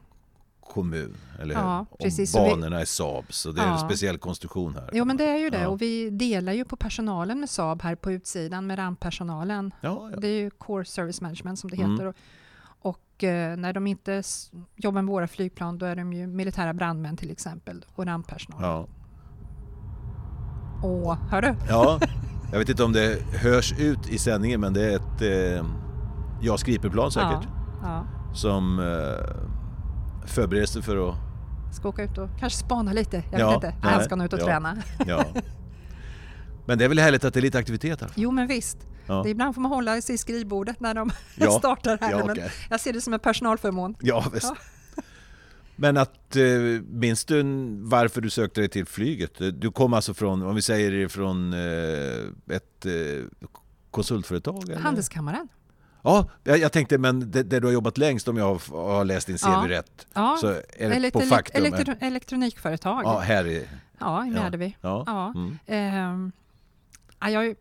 kommun, 0.68 1.16
eller? 1.40 1.54
Ja, 1.54 1.86
precis. 2.00 2.34
Och 2.34 2.40
Så 2.40 2.44
vi- 2.44 2.50
banorna 2.50 2.80
är 2.80 2.84
Saabs, 2.84 3.36
så 3.38 3.52
det 3.52 3.60
är 3.60 3.64
en 3.66 3.70
Ja. 3.72 3.78
speciell 3.78 4.18
konstruktion 4.18 4.74
här. 4.74 4.90
jo 4.92 5.04
men 5.04 5.16
det 5.16 5.24
är 5.24 5.38
ju 5.38 5.50
det. 5.50 5.60
Ja. 5.60 5.68
Och 5.68 5.82
vi 5.82 6.10
delar 6.10 6.52
ju 6.52 6.64
på 6.64 6.76
personalen 6.76 7.40
med 7.40 7.50
Saab 7.50 7.82
här 7.82 7.94
på 7.94 8.12
utsidan 8.12 8.66
med 8.66 8.78
ramppersonalen. 8.78 9.70
Ja, 9.80 10.08
ja. 10.12 10.16
Det 10.20 10.28
är 10.28 10.40
ju 10.40 10.50
Core 10.50 10.84
Service 10.84 11.20
Management 11.20 11.58
som 11.58 11.70
det 11.70 11.76
Mm. 11.76 11.90
heter. 11.92 12.06
Och, 12.06 12.14
och 12.80 13.24
eh, 13.24 13.56
när 13.56 13.72
de 13.72 13.86
inte 13.86 14.22
jobbar 14.76 15.02
med 15.02 15.12
våra 15.12 15.28
flygplan 15.28 15.78
då 15.78 15.86
är 15.86 15.96
de 15.96 16.12
ju 16.12 16.26
militära 16.26 16.74
brandmän 16.74 17.16
till 17.16 17.30
exempel 17.30 17.84
och 17.94 18.06
ramppersonal. 18.06 18.62
Ja. 18.62 18.86
Åh, 20.82 21.16
hör 21.30 21.42
du? 21.42 21.54
ja, 21.68 22.00
jag 22.52 22.58
vet 22.58 22.68
inte 22.68 22.84
om 22.84 22.92
det 22.92 23.22
hörs 23.42 23.72
ut 23.78 24.08
i 24.08 24.18
sändningen, 24.18 24.60
men 24.60 24.72
det 24.72 24.92
är 24.92 24.96
ett 24.96 25.22
eh, 25.60 25.66
JAS 26.42 26.62
Gripenplan 26.62 27.10
säkert, 27.12 27.48
Ja, 27.82 28.06
ja. 28.28 28.34
som 28.34 28.78
eh, 28.78 29.57
förbereder 30.26 30.66
sig 30.66 30.82
för 30.82 31.08
att... 31.10 31.14
Ska 31.72 31.88
åka 31.88 32.02
ut 32.04 32.18
och 32.18 32.28
kanske 32.40 32.58
spana 32.58 32.92
lite. 32.92 33.22
Jag 33.32 33.40
Ja, 33.40 33.46
vet 33.48 33.54
inte. 33.54 33.76
nej, 33.82 33.92
Han 33.94 34.04
ska 34.04 34.16
nog 34.16 34.24
ut 34.26 34.32
och 34.32 34.38
ja. 34.38 34.44
träna. 34.44 34.76
Ja. 35.06 35.24
Men 36.66 36.78
det 36.78 36.84
är 36.84 36.88
väl 36.88 36.98
härligt 36.98 37.24
att 37.24 37.34
det 37.34 37.40
är 37.40 37.42
lite 37.42 37.58
aktivitet 37.58 38.00
här? 38.00 38.10
Jo 38.14 38.30
men 38.30 38.46
visst. 38.46 38.78
Ja, 39.06 39.22
Det 39.22 39.28
är 39.28 39.30
ibland 39.30 39.54
får 39.54 39.62
man 39.62 39.72
hålla 39.72 40.00
sig 40.00 40.14
i 40.14 40.18
skrivbordet 40.18 40.80
när 40.80 40.94
de 40.94 41.10
startar 41.58 41.98
här. 42.00 42.10
ja, 42.10 42.24
men. 42.26 42.36
Jag 42.70 42.80
ser 42.80 42.92
det 42.92 43.00
som 43.00 43.12
en 43.12 43.20
personalförmån. 43.20 43.94
ja 44.00 44.24
visst. 44.34 44.52
Men 45.76 45.96
att, 45.96 46.36
eh, 46.36 46.42
minns 46.88 47.24
du 47.24 47.42
varför 47.82 48.20
du 48.20 48.30
sökte 48.30 48.60
dig 48.60 48.68
till 48.68 48.86
flyget? 48.86 49.32
Du 49.60 49.70
kom 49.72 49.92
alltså 49.92 50.14
från, 50.14 50.42
om 50.42 50.54
vi 50.54 50.62
säger 50.62 51.08
från 51.08 51.52
eh, 51.52 52.56
ett 52.56 52.86
eh, 52.86 52.92
konsultföretag? 53.90 54.62
Eller? 54.68 54.76
Handelskammaren. 54.80 55.48
Ja, 56.02 56.28
jag, 56.44 56.72
tänkte, 56.72 56.98
men 56.98 57.30
det, 57.30 57.42
det 57.42 57.60
du 57.60 57.66
har 57.66 57.72
jobbat 57.72 57.98
längst 57.98 58.28
om 58.28 58.36
jag 58.36 58.44
har, 58.44 58.82
har 58.94 59.04
läst 59.04 59.26
din 59.26 59.38
CV 59.38 59.46
Ja. 59.48 59.64
rätt, 59.68 60.06
Ja, 60.14 60.36
så 60.40 60.46
är 60.76 61.00
det 61.00 61.10
på 61.10 61.20
Faktum? 61.20 61.64
elektro- 61.64 61.96
elektronikföretag. 62.00 63.04
ja, 63.04 63.18
här 63.18 63.44
är... 63.44 63.48
i 63.48 63.68
Ja. 63.98 64.24
Mjärdevi. 64.24 64.76
Ja. 64.80 65.02
Ja. 65.06 65.32
Mm. 65.34 65.58
Ehm, 65.66 66.32
ja, 67.20 67.30
jag 67.30 67.56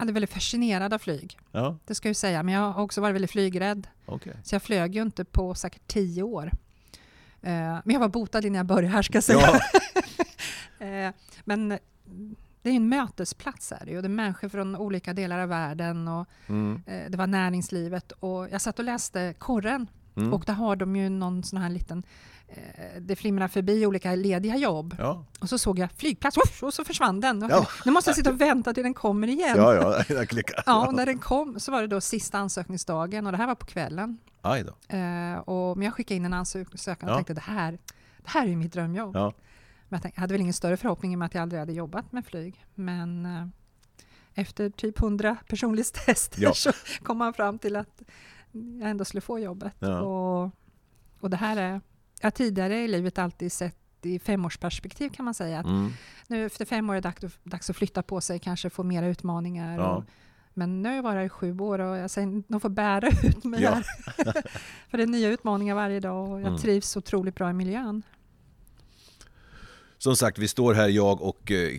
jag 0.00 0.08
är 0.08 0.12
väldigt 0.12 0.30
fascinerad 0.32 0.94
av 0.94 0.98
flyg. 0.98 1.38
Ja, 1.52 1.76
Det 1.84 1.94
ska 1.94 2.08
jag 2.08 2.16
säga. 2.16 2.42
Men 2.42 2.54
jag 2.54 2.72
har 2.72 2.82
också 2.82 3.00
varit 3.00 3.14
väldigt 3.14 3.30
flygrädd. 3.30 3.88
okej. 4.06 4.32
Så 4.44 4.54
jag 4.54 4.62
flög 4.62 4.94
ju 4.94 5.02
inte 5.02 5.24
på 5.24 5.54
säkert 5.54 5.86
tio 5.86 6.22
år. 6.22 6.50
Eh, 7.42 7.52
men 7.52 7.82
jag 7.90 8.00
var 8.00 8.08
botad 8.08 8.44
innan 8.44 8.56
jag 8.56 8.66
började 8.66 8.88
här 8.94 9.02
ska 9.02 9.14
jag 9.16 9.24
säga. 9.24 9.40
Ja, 9.40 9.60
Eh, 10.86 11.12
men 11.44 11.78
det 12.62 12.70
är 12.70 12.74
en 12.74 12.88
mötesplats 12.88 13.70
här 13.70 13.96
och 13.96 14.02
det 14.02 14.06
är 14.06 14.08
människor 14.08 14.48
från 14.48 14.76
olika 14.76 15.12
delar 15.12 15.38
av 15.38 15.48
världen 15.48 16.08
och 16.08 16.26
mm, 16.46 16.82
eh, 16.86 17.10
det 17.10 17.18
var 17.18 17.26
näringslivet 17.26 18.12
och 18.12 18.48
jag 18.50 18.60
satt 18.60 18.78
och 18.78 18.84
läste 18.84 19.34
korren 19.38 19.86
Mm. 20.18 20.34
Och 20.34 20.44
där 20.46 20.52
har 20.54 20.76
de 20.76 20.96
ju 20.96 21.08
någon 21.08 21.42
sån 21.44 21.58
här 21.62 21.70
liten... 21.70 22.02
Eh, 22.48 23.00
det 23.00 23.16
flimrar 23.16 23.48
förbi 23.48 23.86
olika 23.86 24.14
lediga 24.14 24.56
jobb. 24.56 24.94
Ja, 24.98 25.24
Och 25.40 25.48
så 25.48 25.58
såg 25.58 25.78
jag 25.78 25.92
flygplats, 25.92 26.36
och 26.62 26.74
så 26.74 26.84
försvann 26.84 27.20
den. 27.20 27.46
Ja. 27.50 27.66
Nu 27.84 27.92
måste 27.92 28.10
jag 28.10 28.16
sitta 28.16 28.30
och 28.30 28.40
vänta 28.40 28.74
till 28.74 28.82
den 28.82 28.94
kommer 28.94 29.28
igen. 29.28 29.56
ja, 29.56 29.74
ja 29.74 30.02
jag 30.14 30.28
klickar. 30.28 30.62
Ja, 30.66 30.86
och 30.86 30.94
när 30.94 31.06
den 31.06 31.18
kom 31.18 31.60
så 31.60 31.72
var 31.72 31.80
det 31.80 31.86
då 31.86 32.00
sista 32.00 32.38
ansökningsdagen 32.38 33.26
och 33.26 33.32
det 33.32 33.38
här 33.38 33.46
var 33.46 33.54
på 33.54 33.66
kvällen. 33.66 34.18
Aj 34.42 34.64
då. 34.64 34.96
Eh, 34.96 35.38
och, 35.38 35.76
men 35.76 35.84
jag 35.84 35.94
skickade 35.94 36.16
in 36.16 36.24
en 36.24 36.34
ansökan 36.34 37.08
och 37.08 37.10
Ja. 37.10 37.14
tänkte 37.14 37.34
det 37.34 37.40
här, 37.40 37.72
det 38.18 38.28
här 38.30 38.46
är 38.48 38.56
mitt 38.56 38.72
drömjobb. 38.72 39.16
Ja. 39.16 39.32
Men 39.88 40.00
jag, 40.02 40.20
hade 40.20 40.34
väl 40.34 40.40
ingen 40.40 40.52
större 40.54 40.76
förhoppning 40.76 41.12
i 41.12 41.14
och 41.14 41.18
med 41.18 41.26
att 41.26 41.34
jag 41.34 41.42
aldrig 41.42 41.58
hade 41.60 41.72
jobbat 41.72 42.12
med 42.12 42.26
flyg. 42.26 42.64
Men 42.74 43.26
eh, 43.26 43.46
efter 44.34 44.70
typ 44.70 45.00
100 45.00 45.36
personlighetstester 45.48 46.42
Ja. 46.42 46.52
så 46.54 46.72
kom 47.02 47.18
man 47.18 47.32
fram 47.34 47.58
till 47.58 47.76
att 47.76 48.02
jag 48.80 48.90
ändå 48.90 49.04
skulle 49.04 49.20
få 49.20 49.38
jobbet. 49.38 49.72
Ja. 49.78 50.00
Och, 50.00 50.50
och 51.20 51.30
det 51.30 51.36
här 51.36 51.56
är, 51.56 51.70
jag 52.20 52.26
har 52.26 52.30
tidigare 52.30 52.76
i 52.84 52.88
livet 52.88 53.18
alltid 53.18 53.52
sett 53.52 53.76
i 54.02 54.18
femårsperspektiv 54.18 55.08
kan 55.10 55.24
man 55.24 55.34
säga. 55.34 55.58
Att 55.60 55.66
Mm. 55.66 55.90
nu 56.28 56.46
efter 56.46 56.64
fem 56.64 56.90
år 56.90 56.94
är 56.94 57.00
det 57.00 57.08
dags, 57.08 57.38
dags 57.44 57.70
att 57.70 57.76
flytta 57.76 58.02
på 58.02 58.20
sig, 58.20 58.38
kanske 58.38 58.70
få 58.70 58.82
mera 58.82 59.06
utmaningar. 59.06 59.76
Ja. 59.78 59.96
Och, 59.96 60.04
men 60.54 60.82
nu 60.82 60.88
har 60.88 60.96
jag 60.96 61.02
varit 61.02 61.16
här 61.16 61.24
i 61.24 61.28
sju 61.28 61.58
år 61.60 61.78
och 61.78 61.96
jag 61.96 62.10
säger 62.10 62.42
de 62.48 62.60
får 62.60 62.68
bära 62.68 63.08
ut 63.22 63.44
mig 63.44 63.62
Ja. 63.62 63.70
här. 63.70 63.84
För 64.90 64.96
det 64.98 65.02
är 65.02 65.06
nya 65.06 65.28
utmaningar 65.28 65.74
varje 65.74 66.00
dag 66.00 66.28
och 66.30 66.40
jag 66.40 66.46
Mm. 66.46 66.58
trivs 66.58 66.96
otroligt 66.96 67.34
bra 67.34 67.50
i 67.50 67.52
miljön. 67.52 68.02
Som 70.08 70.16
sagt, 70.16 70.38
vi 70.38 70.48
står 70.48 70.74
här, 70.74 70.88
jag 70.88 71.22
och 71.22 71.50
eh, 71.50 71.78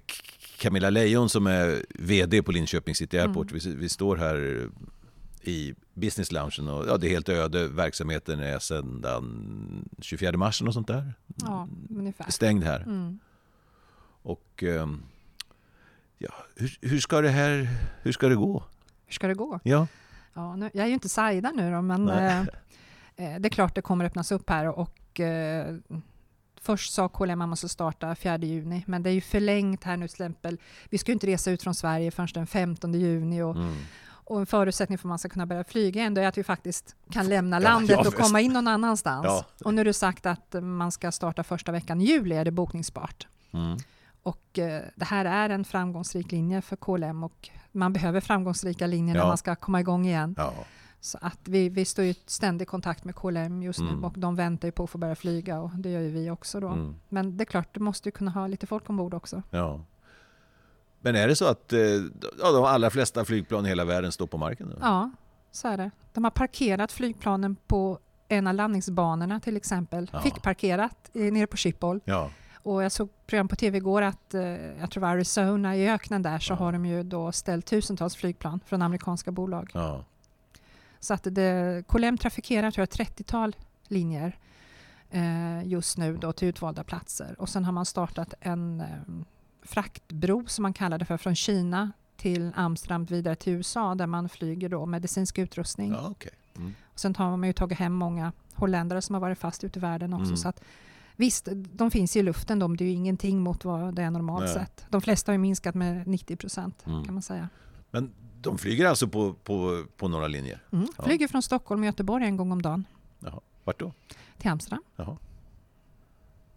Camilla 0.58 0.90
Lejon 0.90 1.30
som 1.30 1.48
är 1.48 1.86
VD 1.90 2.44
på 2.44 2.52
Linköping 2.52 2.96
City 2.96 3.20
Airport. 3.20 3.52
Vi, 3.52 3.76
vi 3.76 3.90
står 3.90 4.18
här 4.18 4.70
i 5.42 5.74
business 5.94 6.32
loungen 6.32 6.68
och 6.68 6.88
ja, 6.88 6.98
det 6.98 7.08
är 7.08 7.10
helt 7.10 7.30
öde. 7.30 7.68
Verksamheten 7.68 8.40
är 8.40 8.60
sedan 8.60 9.90
24 10.00 10.38
mars 10.38 10.62
och 10.62 10.74
sånt 10.74 10.88
där. 10.88 11.14
Ja, 11.36 11.68
ungefär. 11.90 12.32
Stängd 12.32 12.64
här. 12.64 12.82
Mm. 12.82 13.20
Och 14.22 14.64
ehm, 14.64 15.04
ja, 16.18 16.34
hur, 16.56 16.78
hur 16.82 17.00
ska 17.00 17.22
det 17.22 17.30
här, 17.30 17.70
hur 18.02 18.12
ska 18.12 18.30
det 18.30 18.36
gå? 18.36 18.64
Hur 19.06 19.14
ska 19.14 19.28
det 19.28 19.34
gå? 19.34 19.60
Ja, 19.64 19.88
Ja, 20.34 20.56
nu, 20.56 20.70
jag 20.74 20.84
är 20.84 20.88
ju 20.88 20.94
inte 20.94 21.10
Saida 21.10 21.52
nu 21.52 21.72
då, 21.72 21.82
men 21.82 22.10
eh, 22.10 22.40
eh, 22.40 22.46
det 23.16 23.48
är 23.48 23.50
klart 23.50 23.76
det 23.76 23.82
kommer 23.82 24.06
öppnas 24.06 24.32
upp 24.32 24.50
här 24.50 24.80
och 24.80 25.20
eh, 25.20 25.76
först 26.62 26.94
sa 26.94 27.10
KLM 27.10 27.32
att 27.32 27.38
man 27.38 27.50
måste 27.50 27.70
starta 27.70 28.16
4 28.16 28.38
juni, 28.38 28.84
men 28.88 29.04
det 29.04 29.10
är 29.10 29.14
ju 29.14 29.22
förlängt 29.22 29.84
här 29.84 29.98
nu 29.98 30.08
till 30.08 30.16
exempel. 30.16 30.58
Vi 30.90 30.98
ska 30.98 31.12
ju 31.12 31.14
inte 31.14 31.28
resa 31.28 31.52
ut 31.52 31.64
från 31.64 31.76
Sverige 31.76 32.12
förrän 32.12 32.30
den 32.34 32.48
15 32.48 32.94
juni 32.94 33.42
och, 33.42 33.56
mm. 33.56 33.76
och 34.02 34.40
en 34.40 34.46
förutsättning 34.46 34.98
för 34.98 35.08
att 35.08 35.10
man 35.10 35.20
ska 35.20 35.30
kunna 35.30 35.46
börja 35.46 35.64
flyga 35.64 36.04
ändå 36.04 36.22
är 36.22 36.28
att 36.28 36.38
vi 36.38 36.44
faktiskt 36.44 36.96
kan 37.12 37.30
lämna 37.30 37.56
Ja, 37.56 37.60
landet 37.60 37.90
ja, 37.90 38.00
och 38.00 38.06
visst. 38.06 38.18
komma 38.18 38.42
in 38.42 38.54
någon 38.54 38.68
annanstans. 38.68 39.26
Ja. 39.26 39.46
Och 39.66 39.74
nu 39.74 39.82
är 39.82 39.86
det 39.86 39.94
sagt 39.94 40.26
att 40.26 40.56
man 40.62 40.92
ska 40.92 41.12
starta 41.12 41.44
första 41.44 41.72
veckan 41.72 42.02
i 42.02 42.06
juli, 42.06 42.36
är 42.36 42.46
det 42.46 42.52
bokningsbart. 42.52 43.28
Mm. 43.52 43.78
Och 44.24 44.60
eh, 44.60 44.82
det 44.96 45.06
här 45.06 45.26
är 45.26 45.50
en 45.50 45.64
framgångsrik 45.66 46.32
linje 46.32 46.62
för 46.62 46.76
KLM 46.76 47.24
och 47.24 47.50
man 47.72 47.94
behöver 47.94 48.22
framgångsrika 48.22 48.88
linjer 48.88 49.16
Ja. 49.16 49.22
när 49.22 49.28
man 49.28 49.38
ska 49.38 49.56
komma 49.56 49.80
igång 49.80 50.06
igen. 50.06 50.36
Så 51.02 51.18
att 51.22 51.40
vi, 51.44 51.70
vi 51.70 51.86
står 51.86 52.06
i 52.06 52.16
ständig 52.26 52.68
kontakt 52.68 53.04
med 53.04 53.16
KLM 53.16 53.64
just 53.64 53.80
nu 53.80 53.88
Mm. 53.90 54.04
och 54.04 54.14
de 54.20 54.36
väntar 54.36 54.68
ju 54.68 54.72
på 54.72 54.84
att 54.84 54.90
få 54.90 54.98
börja 54.98 55.16
flyga 55.16 55.60
och 55.60 55.70
det 55.76 55.90
gör 55.90 56.02
ju 56.02 56.10
vi 56.10 56.30
också 56.30 56.60
då. 56.60 56.68
Mm. 56.68 56.96
Men 57.10 57.38
det 57.38 57.44
är 57.44 57.46
klart, 57.46 57.68
du 57.74 57.80
måste 57.80 58.08
ju 58.10 58.12
kunna 58.12 58.32
ha 58.32 58.48
lite 58.48 58.68
folk 58.68 58.90
ombord 58.90 59.14
också. 59.14 59.44
ja. 59.50 59.82
Men 61.02 61.16
är 61.16 61.28
det 61.28 61.36
så 61.36 61.46
att 61.48 61.74
eh, 61.74 61.80
ja, 62.40 62.52
de 62.54 62.64
allra 62.64 62.90
flesta 62.90 63.26
flygplan 63.26 63.66
i 63.66 63.70
hela 63.70 63.86
världen 63.86 64.12
står 64.12 64.28
på 64.28 64.38
marken? 64.38 64.68
Nu? 64.68 64.76
Ja, 64.82 65.12
så 65.52 65.68
är 65.68 65.78
det. 65.78 65.92
De 66.14 66.24
har 66.24 66.32
parkerat 66.32 66.92
flygplanen 66.92 67.56
på 67.68 68.00
en 68.28 68.48
av 68.48 68.54
landningsbanorna 68.54 69.40
till 69.40 69.58
exempel. 69.58 70.10
Ja. 70.14 70.20
Fick 70.22 70.42
parkerat 70.42 71.10
eh, 71.14 71.22
nere 71.34 71.48
på 71.48 71.58
Schiphol. 71.58 72.00
Ja. 72.06 72.30
Och 72.64 72.84
jag 72.84 72.92
såg 72.92 73.10
program 73.28 73.48
på 73.48 73.56
tv 73.56 73.78
igår 73.78 74.02
att, 74.02 74.34
eh, 74.34 74.42
jag 74.42 74.92
tror 74.92 75.02
det 75.02 75.08
var 75.08 75.14
Arizona, 75.14 75.76
i 75.76 75.90
öknen 75.90 76.22
där 76.22 76.40
så 76.40 76.54
Ja. 76.54 76.58
har 76.58 76.72
de 76.72 76.86
ju 76.86 77.04
då 77.04 77.32
ställt 77.32 77.66
tusentals 77.66 78.16
flygplan 78.16 78.60
från 78.66 78.82
amerikanska 78.82 79.32
bolag. 79.32 79.70
ja. 79.74 80.04
Så 81.00 81.14
att 81.14 81.28
det, 81.32 81.84
KLM 81.88 82.18
trafikerar 82.18 82.72
tror 82.72 82.88
jag 82.92 83.08
30-tal 83.08 83.56
linjer 83.88 84.38
eh, 85.10 85.68
just 85.68 85.98
nu 85.98 86.18
då 86.18 86.32
till 86.32 86.48
utvalda 86.48 86.84
platser. 86.84 87.36
Och 87.40 87.50
sen 87.50 87.66
har 87.66 87.72
man 87.72 87.86
startat 87.86 88.34
en 88.42 88.82
eh, 88.82 88.88
fraktbro 89.64 90.48
som 90.48 90.64
man 90.64 90.74
kallar 90.74 90.98
det 90.98 91.06
för 91.06 91.18
från 91.18 91.36
Kina 91.36 91.92
till 92.18 92.52
Amsterdam 92.56 93.06
vidare 93.06 93.36
till 93.36 93.54
USA 93.54 93.96
där 93.96 94.08
man 94.08 94.30
flyger 94.30 94.70
då 94.70 94.86
medicinsk 94.86 95.38
utrustning. 95.38 95.92
ja 95.92 96.08
okej. 96.12 96.32
Mm. 96.58 96.74
Och 96.94 97.00
sen 97.00 97.16
har 97.16 97.38
man 97.38 97.48
ju 97.50 97.54
tagit 97.54 97.80
hem 97.80 97.94
många 97.94 98.32
holländare 98.54 99.02
som 99.02 99.14
har 99.14 99.20
varit 99.22 99.40
fast 99.40 99.64
ute 99.64 99.80
i 99.80 99.82
världen 99.82 100.14
också. 100.14 100.26
Mm. 100.26 100.38
Så 100.38 100.48
att, 100.50 100.62
visst, 101.16 101.48
de 101.54 101.92
finns 101.92 102.16
i 102.16 102.24
luften 102.24 102.60
de, 102.60 102.78
det 102.78 102.84
är 102.84 102.86
ju 102.86 102.94
ingenting 102.94 103.40
mot 103.40 103.66
vad 103.66 103.96
det 103.96 104.02
är 104.04 104.12
normalt 104.12 104.46
Nej. 104.46 104.54
sett. 104.54 104.86
De 104.90 105.02
flesta 105.02 105.32
har 105.32 105.34
ju 105.34 105.40
minskat 105.40 105.76
med 105.76 106.08
90 106.08 106.36
procent 106.36 106.84
Mm. 106.88 107.06
kan 107.06 107.14
man 107.14 107.24
säga. 107.24 107.50
Men 107.92 108.12
de 108.42 108.58
flyger 108.58 108.86
alltså 108.86 109.08
på, 109.08 109.34
på, 109.34 109.86
på 109.98 110.08
några 110.08 110.28
linjer? 110.28 110.64
Mm. 110.72 110.88
Ja. 110.98 111.04
Flyger 111.04 111.28
från 111.28 111.42
Stockholm 111.42 111.82
och 111.82 111.86
Göteborg 111.86 112.26
en 112.26 112.38
gång 112.38 112.52
om 112.52 112.62
dagen 112.62 112.86
Jaha. 113.20 113.40
Vart 113.64 113.80
då? 113.80 113.94
till 114.38 114.50
Amsterdam. 114.50 114.84
Jaha. 114.96 115.18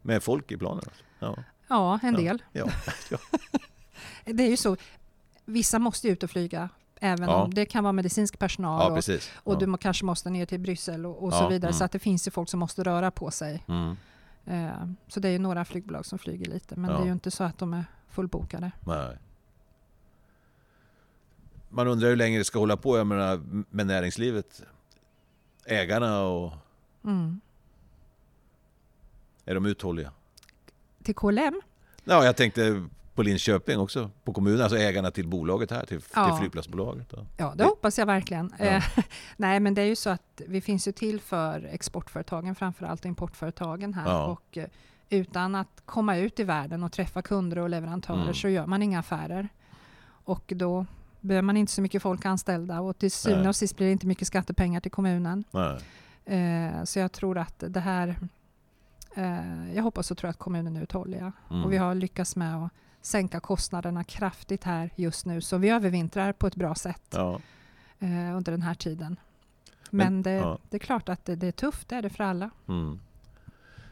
Med 0.03 0.23
folk 0.23 0.53
i 0.53 0.57
planen? 0.57 0.83
Alltså. 0.87 1.03
Ja. 1.19 1.37
Ja, 1.69 1.99
en 2.03 2.15
del. 2.15 2.43
Ja. 2.53 2.69
ja. 3.11 3.19
Det 4.25 4.43
är 4.45 4.49
ju 4.51 4.57
så, 4.57 4.77
vissa 5.45 5.79
måste 5.79 6.09
ut 6.09 6.23
och 6.23 6.31
flyga. 6.31 6.69
Även 7.01 7.29
Ja. 7.29 7.43
om 7.43 7.55
det 7.55 7.65
kan 7.67 7.85
vara 7.85 7.93
medicinsk 7.93 8.39
personal 8.39 8.93
och, 8.93 9.05
och 9.35 9.59
du 9.59 9.67
må, 9.67 9.77
kanske 9.77 10.05
måste 10.05 10.31
ner 10.31 10.47
till 10.47 10.61
Bryssel 10.61 11.07
och, 11.07 11.23
och 11.25 11.33
så 11.33 11.49
vidare. 11.49 11.69
mm. 11.69 11.79
Så 11.79 11.85
att 11.85 11.93
det 11.93 11.99
finns 11.99 12.27
ju 12.27 12.31
folk 12.31 12.49
som 12.49 12.61
måste 12.61 12.83
röra 12.83 13.11
på 13.11 13.31
sig. 13.31 13.65
Mm. 13.69 13.97
Eh, 14.47 14.87
så 15.09 15.21
det 15.21 15.29
är 15.29 15.33
ju 15.33 15.39
några 15.39 15.65
flygbolag 15.65 16.07
som 16.07 16.19
flyger 16.19 16.47
lite, 16.51 16.77
men 16.77 16.91
det 16.91 16.97
är 17.03 17.05
ju 17.07 17.13
inte 17.13 17.31
så 17.31 17.45
att 17.45 17.59
de 17.59 17.75
är 17.75 17.85
fullbokade. 18.09 18.73
Nej. 18.87 19.19
Man 21.75 21.89
undrar 21.89 22.09
hur 22.09 22.17
länge 22.17 22.39
det 22.39 22.45
ska 22.45 22.59
hålla 22.59 22.77
på 22.77 22.99
jag 22.99 23.07
menar, 23.07 23.41
med 23.71 23.87
näringslivet. 23.87 24.63
Ägarna 25.65 26.23
och... 26.23 26.53
Mm. 27.05 27.41
Är 29.45 29.55
de 29.55 29.67
uthålliga? 29.67 30.13
Till 31.03 31.15
KLM? 31.15 31.61
Ja, 32.05 32.25
jag 32.25 32.37
tänkte 32.37 32.85
på 33.15 33.23
Linköping 33.23 33.79
också. 33.79 34.11
På 34.25 34.33
kommunen, 34.33 34.61
alltså 34.63 34.79
ägarna 34.79 35.11
till 35.11 35.29
bolaget 35.29 35.71
här, 35.71 35.85
till, 35.87 36.01
Ja. 36.15 36.27
till 36.29 36.39
flygplatsbolaget. 36.39 37.07
Ja. 37.37 37.51
Det 37.51 37.55
Det- 37.57 37.65
hoppas 37.65 37.99
jag 37.99 38.07
verkligen. 38.07 38.55
Ja. 38.59 38.65
Eh, 38.65 38.83
Nej, 39.37 39.61
men 39.61 39.75
det 39.75 39.83
är 39.83 39.87
ju 39.87 39.97
så 39.97 40.11
att 40.11 40.43
vi 40.47 40.61
finns 40.61 40.89
ju 40.89 40.93
till 40.93 41.21
för 41.21 41.65
exportföretagen 41.73 42.55
framförallt 42.55 43.01
och 43.01 43.07
importföretagen 43.07 43.95
här. 43.95 44.11
Ja. 44.11 44.27
Och 44.27 44.59
eh, 44.59 44.67
utan 45.11 45.55
att 45.55 45.83
komma 45.87 46.17
ut 46.17 46.41
i 46.41 46.45
världen 46.45 46.83
och 46.83 46.93
träffa 46.93 47.23
kunder 47.23 47.59
och 47.59 47.69
leverantörer 47.71 48.23
Mm. 48.23 48.35
så 48.35 48.49
gör 48.49 48.67
man 48.67 48.83
inga 48.83 48.99
affärer. 48.99 49.49
Och 50.25 50.53
då 50.57 50.87
behöver 51.23 51.43
man 51.43 51.57
inte 51.57 51.73
så 51.73 51.83
mycket 51.83 52.03
folk 52.03 52.25
anställda 52.27 52.81
och 52.81 52.99
till 52.99 53.11
syvende 53.13 53.49
och 53.49 53.57
sist 53.57 53.77
blir 53.77 53.87
det 53.87 53.93
inte 53.93 54.07
mycket 54.07 54.27
skattepengar 54.29 54.81
till 54.81 54.91
kommunen. 54.91 55.45
Eh, 56.25 56.85
Så 56.85 56.99
jag 56.99 57.13
tror 57.13 57.39
att 57.39 57.65
det 57.69 57.81
här... 57.81 58.17
eh, 59.15 59.75
Jag 59.75 59.83
hoppas 59.83 60.11
och 60.11 60.19
tror 60.19 60.31
att 60.31 60.39
kommunen 60.39 60.77
är 60.77 60.83
uthålliga. 60.83 61.33
Mm. 61.51 61.65
Och 61.65 61.73
vi 61.73 61.77
har 61.77 61.95
lyckats 61.95 62.37
med 62.37 62.57
att 62.65 62.71
sänka 63.01 63.41
kostnaderna 63.41 64.05
kraftigt 64.05 64.65
här 64.65 64.91
just 64.97 65.27
nu. 65.27 65.41
Så 65.41 65.57
vi 65.59 65.69
övervintrar 65.69 66.33
på 66.33 66.47
ett 66.47 66.57
bra 66.57 66.75
sätt 66.75 67.03
Ja. 67.11 67.41
eh, 67.99 68.37
under 68.37 68.53
den 68.53 68.63
här 68.63 68.75
tiden. 68.75 69.17
Men- 69.91 70.07
Men, 70.15 70.23
det, 70.23 70.31
ja. 70.31 70.59
det 70.71 70.77
är 70.77 70.79
klart 70.79 71.09
att 71.09 71.25
det, 71.25 71.37
det 71.37 71.47
är 71.47 71.53
tufft, 71.53 71.89
det 71.89 71.97
är 71.97 72.03
det 72.03 72.11
för 72.11 72.25
alla. 72.25 72.51
Mm. 72.69 72.99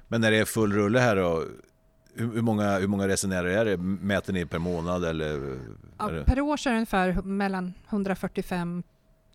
Men 0.08 0.20
när 0.20 0.30
det 0.30 0.38
är 0.38 0.44
full 0.44 0.72
rulle 0.72 0.98
här 1.00 1.16
då, 1.16 1.44
hur, 2.20 2.42
många, 2.42 2.78
hur 2.78 2.86
många 2.88 3.08
resenärer 3.08 3.48
är 3.50 3.64
det? 3.64 3.76
Mäter 3.76 4.32
ni 4.32 4.46
per 4.46 4.58
månad 4.58 5.04
eller? 5.04 5.58
Ja, 5.98 6.10
per 6.26 6.40
år 6.40 6.56
så 6.56 6.68
är 6.68 6.72
det 6.72 6.76
ungefär 6.78 7.12
mellan 7.22 7.74
145 7.88 8.82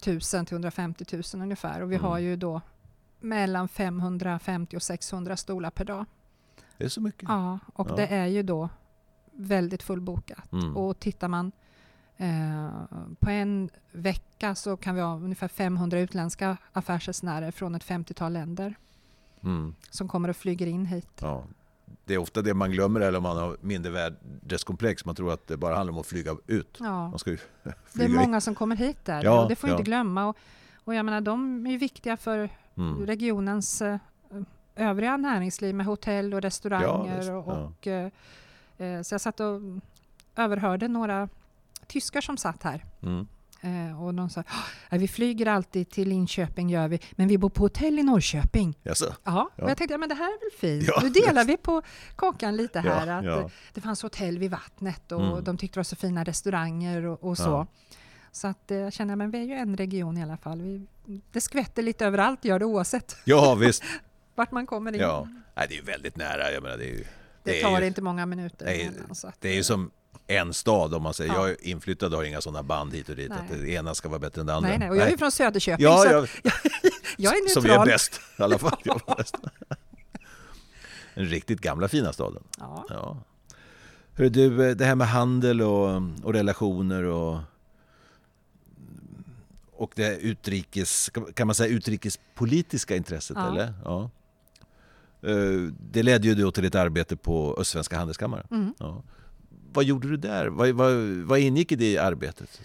000 0.08 0.20
till 0.22 0.46
150 0.52 1.06
000 1.12 1.24
ungefär. 1.44 1.82
Och 1.82 1.92
vi 1.92 1.96
Mm. 1.96 2.06
har 2.08 2.20
ju 2.20 2.36
då 2.36 2.62
mellan 3.20 3.68
550 3.68 4.76
och 4.78 4.84
600 4.84 5.38
stolar 5.38 5.70
per 5.70 5.86
dag. 5.86 6.06
Det 6.78 6.84
är 6.86 6.90
så 6.90 7.02
mycket? 7.02 7.30
Ja, 7.30 7.60
och 7.74 7.90
Ja. 7.90 7.96
det 7.96 8.08
är 8.08 8.26
ju 8.26 8.44
då 8.44 8.70
väldigt 9.32 9.84
fullbokat. 9.84 10.52
Mm. 10.52 10.78
Och 10.78 11.00
tittar 11.00 11.28
man 11.28 11.52
eh, 12.18 12.70
på 13.20 13.30
en 13.30 13.70
vecka 13.92 14.56
så 14.56 14.78
kan 14.78 14.96
vi 14.96 15.02
ha 15.02 15.16
ungefär 15.16 15.48
500 15.48 16.00
utländska 16.00 16.58
affärsresenärer 16.74 17.52
från 17.52 17.76
ett 17.76 17.84
50-tal 17.84 18.34
länder 18.34 18.76
Mm. 19.44 19.76
som 19.90 20.08
kommer 20.08 20.30
och 20.30 20.36
flyger 20.36 20.68
in 20.68 20.86
hit. 20.86 21.10
Ja. 21.22 21.44
Det 22.06 22.14
är 22.14 22.18
ofta 22.18 22.42
det 22.42 22.54
man 22.54 22.72
glömmer 22.72 23.02
eller 23.02 23.18
om 23.18 23.24
man 23.24 23.38
har 23.38 23.58
mindre 23.62 23.92
värdeskomplex. 23.92 25.06
Man 25.06 25.16
tror 25.16 25.34
att 25.34 25.48
det 25.48 25.58
bara 25.58 25.76
handlar 25.76 25.94
om 25.94 26.00
att 26.00 26.06
flyga 26.08 26.36
ut. 26.48 26.78
Ja. 26.80 27.14
Ju 27.26 27.38
Det 27.64 27.70
är 27.70 27.76
flyga 27.86 28.06
in. 28.10 28.16
många 28.16 28.42
som 28.42 28.56
kommer 28.56 28.76
hit 28.76 29.06
där 29.06 29.24
Ja, 29.24 29.44
och 29.44 29.50
det 29.50 29.56
får 29.56 29.70
ja. 29.70 29.74
inte 29.76 29.84
glömma. 29.84 30.26
Och, 30.26 30.38
och 30.84 30.96
jag 30.96 31.06
menar, 31.06 31.22
de 31.22 31.68
är 31.68 31.72
ju 31.72 31.78
viktiga 31.78 32.18
för 32.18 32.50
Mm. 32.78 33.06
regionens 33.06 33.82
eh, 33.82 33.98
övriga 34.76 35.18
näringsliv 35.18 35.76
med 35.76 35.86
hotell 35.86 36.34
och 36.34 36.42
restauranger. 36.42 37.18
visst, 37.18 37.30
och, 37.30 37.36
ja. 37.48 37.72
och, 37.80 37.88
eh, 37.88 38.10
eh, 38.78 39.02
så 39.02 39.14
jag 39.14 39.22
satt 39.22 39.40
och 39.40 39.62
överhörde 40.36 40.88
några 40.88 41.30
tyskar 41.88 42.22
som 42.22 42.38
satt 42.38 42.64
här 42.64 42.86
Mm. 43.04 43.28
Eh, 43.66 44.04
och 44.04 44.14
de 44.14 44.30
sa, 44.30 44.44
"Ja, 44.90 44.98
vi 44.98 45.08
flyger 45.08 45.46
alltid 45.46 45.90
till 45.90 46.10
Linköping 46.10 46.70
gör 46.70 46.88
vi, 46.88 47.00
men 47.12 47.28
vi 47.28 47.38
bor 47.38 47.50
på 47.50 47.64
hotell 47.64 48.00
i 48.00 48.04
Norrköping. 48.04 48.78
Jaså? 48.84 49.06
Ja, 49.24 49.50
Ja. 49.56 49.64
och 49.64 49.70
jag 49.70 49.78
tänkte, 49.78 49.98
men 49.98 50.10
det 50.10 50.16
här 50.16 50.26
är 50.28 50.40
väl 50.52 50.60
fint. 50.60 50.88
Ja, 50.88 51.00
Nu 51.04 51.10
delar 51.10 51.46
vi 51.46 51.58
på 51.58 51.82
kakan 52.16 52.56
lite 52.56 52.80
här. 52.80 53.08
Ja, 53.08 53.18
att 53.20 53.26
ja. 53.26 53.50
Det 53.74 53.82
fanns 53.82 54.02
hotell 54.04 54.38
vid 54.40 54.52
vattnet 54.52 55.12
och 55.12 55.22
Mm. 55.22 55.44
de 55.44 55.58
tyckte 55.58 55.76
det 55.76 55.80
var 55.80 55.84
så 55.84 55.96
fina 55.96 56.24
restauranger 56.24 57.06
och, 57.06 57.24
och 57.24 57.38
så. 57.38 57.68
Så 58.32 58.48
att 58.48 58.72
eh, 58.72 58.78
jag 58.78 58.94
känner, 58.94 59.16
men 59.16 59.32
vi 59.32 59.38
är 59.38 59.44
ju 59.44 59.54
en 59.54 59.78
region 59.78 60.18
i 60.18 60.24
alla 60.24 60.38
fall. 60.38 60.62
Vi, 60.62 60.88
det 61.32 61.42
skvätter 61.42 61.84
lite 61.84 62.06
överallt, 62.06 62.46
gör 62.46 62.60
det 62.60 62.66
oavsett 62.66 63.18
Ja, 63.26 63.56
visst. 63.56 63.84
vart 64.36 64.52
man 64.52 64.66
kommer 64.68 64.94
in. 64.94 65.00
Ja. 65.00 65.28
Nej, 65.56 65.66
det 65.70 65.76
är 65.76 65.78
ju 65.78 65.84
väldigt 65.84 66.16
nära. 66.18 66.52
Jag 66.52 66.64
menar, 66.64 66.78
det 66.78 66.84
är 66.86 66.94
ju, 66.98 67.04
Det 67.44 67.60
är 67.62 67.64
tar 67.64 67.82
ju, 67.82 67.88
inte 67.88 68.02
många 68.02 68.26
minuter. 68.26 68.66
Nej, 68.66 68.92
Det 69.40 69.48
är 69.50 69.54
ju 69.54 69.60
eh, 69.60 69.64
som 69.64 69.92
en 70.28 70.54
stad 70.54 70.94
om 70.94 71.04
man 71.04 71.14
säger. 71.14 71.34
Ja. 71.34 71.40
Jag 71.40 71.50
är 71.50 71.68
inflyttad 71.68 72.14
och 72.14 72.20
har 72.20 72.24
inga 72.26 72.42
sådana 72.42 72.64
band 72.64 72.94
hit 72.94 73.10
och 73.10 73.16
dit. 73.16 73.30
Nej. 73.30 73.38
Att 73.52 73.60
det 73.62 73.70
ena 73.70 73.96
ska 73.96 74.10
vara 74.10 74.20
bättre 74.20 74.42
än 74.42 74.48
det 74.48 74.54
andra. 74.54 74.70
Nej, 74.70 74.80
nej, 74.80 74.90
och 74.90 74.98
jag 74.98 75.08
är 75.08 75.12
ju 75.12 75.18
från 75.18 75.32
Söderköping 75.32 75.84
Ja, 75.84 76.06
jag, 76.06 76.24
att 76.24 76.30
jag 77.18 77.34
är 77.38 77.50
som 77.50 77.64
neutral. 77.64 77.88
är 77.88 77.92
bäst 77.92 78.22
i 78.40 78.44
alla 78.44 78.58
fall. 78.58 78.78
Jag. 78.84 79.02
Den 81.16 81.26
riktigt 81.30 81.62
gamla 81.62 81.88
fina 81.88 82.14
staden. 82.14 82.44
Ja. 82.60 82.86
Ja. 82.90 83.18
Hörru 84.14 84.30
du, 84.30 84.70
eh, 84.70 84.76
det 84.76 84.86
här 84.86 84.96
med 84.96 85.08
handel 85.08 85.62
och, 85.62 86.02
och 86.24 86.34
relationer 86.34 87.04
och 87.04 87.40
och 89.78 89.92
det 89.96 90.18
utrikes, 90.18 91.10
kan 91.34 91.48
man 91.48 91.56
säga 91.56 91.76
utrikespolitiska 91.76 92.96
intresset 92.96 93.38
Ja. 93.40 93.48
eller? 93.52 93.74
Ja. 93.84 94.10
Eh, 95.22 95.72
Det 95.92 96.04
ledde 96.04 96.28
ju 96.28 96.36
då 96.36 96.52
till 96.52 96.66
ett 96.66 96.76
arbete 96.76 97.16
på 97.16 97.56
Östsvenska 97.60 97.98
Handelskammaren. 97.98 98.48
Mm. 98.52 98.74
Ja. 98.80 99.04
Vad 99.76 99.86
gjorde 99.86 100.08
du 100.10 100.18
där? 100.18 100.48
Vad, 100.48 100.70
vad, 100.70 100.94
vad 101.08 101.40
ingick 101.40 101.72
i 101.72 101.76
det 101.76 101.98
arbetet? 101.98 102.62